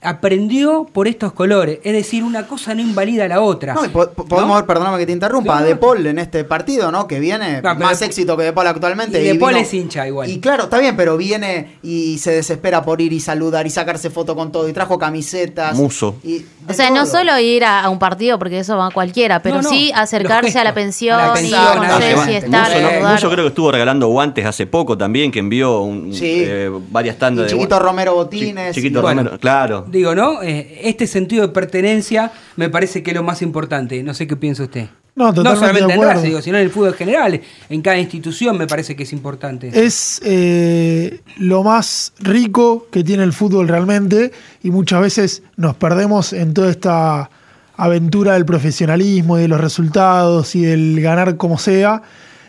[0.00, 3.74] aprendió por estos colores, es decir, una cosa no invalida a la otra.
[3.74, 5.62] No, y po- po- podemos ver, perdóname que te interrumpa, a.
[5.62, 7.08] De Paul en este partido, ¿no?
[7.08, 9.20] Que viene No, más De- éxito que De Paul actualmente.
[9.20, 10.30] Y De Paul vino- es hincha igual.
[10.30, 14.08] Y claro, está bien, pero viene y se desespera por ir y saludar y sacarse
[14.08, 15.76] foto con todo y trajo camisetas.
[15.76, 16.14] Muso.
[16.22, 19.42] Y O sea, no solo ir a, a un partido, porque eso va a cualquiera,
[19.42, 22.68] pero No, no, sí acercarse a la pensión, a la pensión, y conocer va- estar,
[22.68, 23.12] Muso, no- saludar.
[23.14, 26.44] Muso creo que estuvo regalando guantes hace poco también, que envió un- Sí.
[26.46, 27.78] eh, varias tandas Y de Chiquito.
[27.80, 28.74] Romero Botines.
[28.74, 29.86] Chiquito y- Bueno, Romero, claro.
[29.90, 30.42] Digo, ¿no?
[30.42, 34.02] Eh, este sentido de pertenencia me parece que es lo más importante.
[34.02, 34.88] No sé qué piensa usted.
[35.18, 36.00] No, solamente en.
[36.00, 37.40] Racing, digo, sino en el fútbol en general.
[37.68, 39.70] En cada institución me parece que es importante.
[39.74, 44.30] Es eh, lo más rico que tiene el fútbol realmente
[44.62, 47.30] y muchas veces nos perdemos en toda esta
[47.76, 52.02] aventura del profesionalismo y de los resultados y del ganar como sea.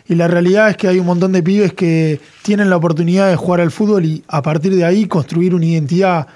[0.08, 3.36] Y la realidad es que hay un montón de pibes que tienen la oportunidad de
[3.36, 6.26] jugar al fútbol y a partir de ahí construir una identidad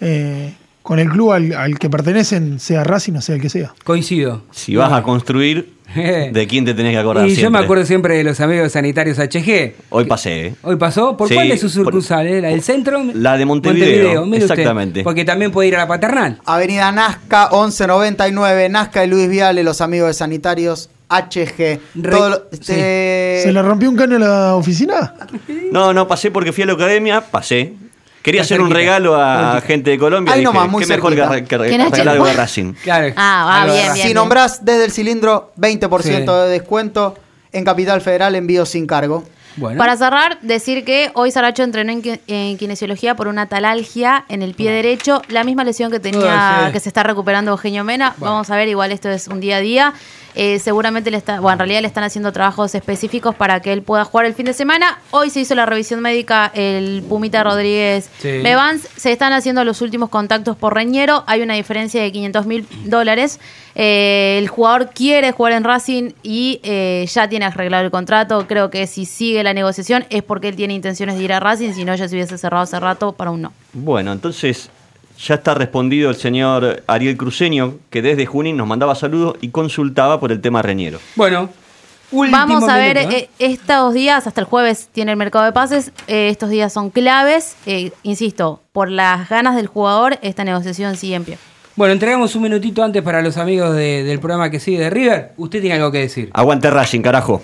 [0.00, 3.74] eh, con el club al, al que pertenecen, sea Racing o sea el que sea.
[3.84, 4.42] Coincido.
[4.52, 7.64] Si vas a construir, ¿de quién te tenés que acordar Y yo me siempre?
[7.64, 9.74] acuerdo siempre de los amigos sanitarios HG.
[9.90, 10.54] Hoy pasé, ¿eh?
[10.62, 11.16] Hoy pasó.
[11.16, 12.40] ¿Por Sí, cuál de sus sucursales?
[12.42, 13.02] ¿La del centro?
[13.14, 14.42] La de Montevideo, usted.
[14.42, 15.02] exactamente.
[15.02, 16.40] porque también puede ir a la paternal.
[16.44, 21.80] Avenida Nazca 1199, Nazca y Luis Viale, los amigos de sanitarios HG.
[22.10, 25.14] Todo este- ¿Se le rompió un caño a la oficina?
[25.72, 27.74] No, no, pasé porque fui a la academia, pasé.
[28.26, 30.34] Quería hacer un regalo a gente de Colombia.
[30.34, 32.32] Ahí dije, nomás, muy qué mejor que, que re- ¿Quién es regalar algo de?
[32.34, 32.72] Racing.
[32.82, 33.14] Claro.
[33.16, 34.08] Ah, de bien, bien.
[34.08, 36.10] Si nombrás desde el cilindro, 20% Sí.
[36.10, 37.14] de descuento.
[37.52, 39.24] En Capital Federal, envío sin cargo.
[39.56, 39.78] Bueno.
[39.78, 44.42] Para cerrar, decir que hoy Saracho entrenó en, qui- en kinesiología por una talalgia en
[44.42, 46.72] el pie derecho, la misma lesión que tenía, Ah, sí.
[46.72, 48.14] que se está recuperando Eugenio Mena.
[48.18, 49.94] Vamos a ver, igual esto es un día a día.
[50.38, 53.80] Eh, seguramente le está, bueno, en realidad le están haciendo trabajos específicos para que él
[53.82, 54.98] pueda jugar el fin de semana.
[55.10, 58.28] Hoy se hizo la revisión médica el Pumita Rodríguez Sí.
[58.42, 58.86] Bevans.
[58.96, 61.24] Se están haciendo los últimos contactos por Reñero.
[61.26, 63.40] Hay una diferencia de 500 mil dólares.
[63.74, 68.46] Eh, el jugador quiere jugar en Racing y eh, ya tiene arreglado el contrato.
[68.46, 71.72] Creo que si sigue la negociación es porque él tiene intenciones de ir a Racing,
[71.72, 73.52] si no ya se hubiese cerrado hace rato para un no.
[73.72, 74.70] Bueno, entonces
[75.18, 80.20] ya está respondido el señor Ariel Cruceño, que desde Junín nos mandaba saludos y consultaba
[80.20, 80.98] por el tema Reñero.
[81.16, 81.48] Bueno,
[82.10, 83.28] último Vamos a ver, minuto, ¿eh?
[83.38, 86.90] eh, estos días, hasta el jueves tiene el mercado de pases, eh, estos días son
[86.90, 87.56] claves.
[87.66, 91.38] Eh, insisto, por las ganas del jugador, esta negociación sigue en pie.
[91.76, 95.32] Bueno, entregamos un minutito antes para los amigos de- del programa que sigue de River.
[95.36, 96.30] Usted tiene algo que decir.
[96.32, 97.42] Aguante Racing, carajo.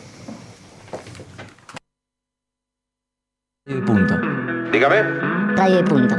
[4.72, 5.02] Dígame.
[5.56, 6.16] Radio y punto.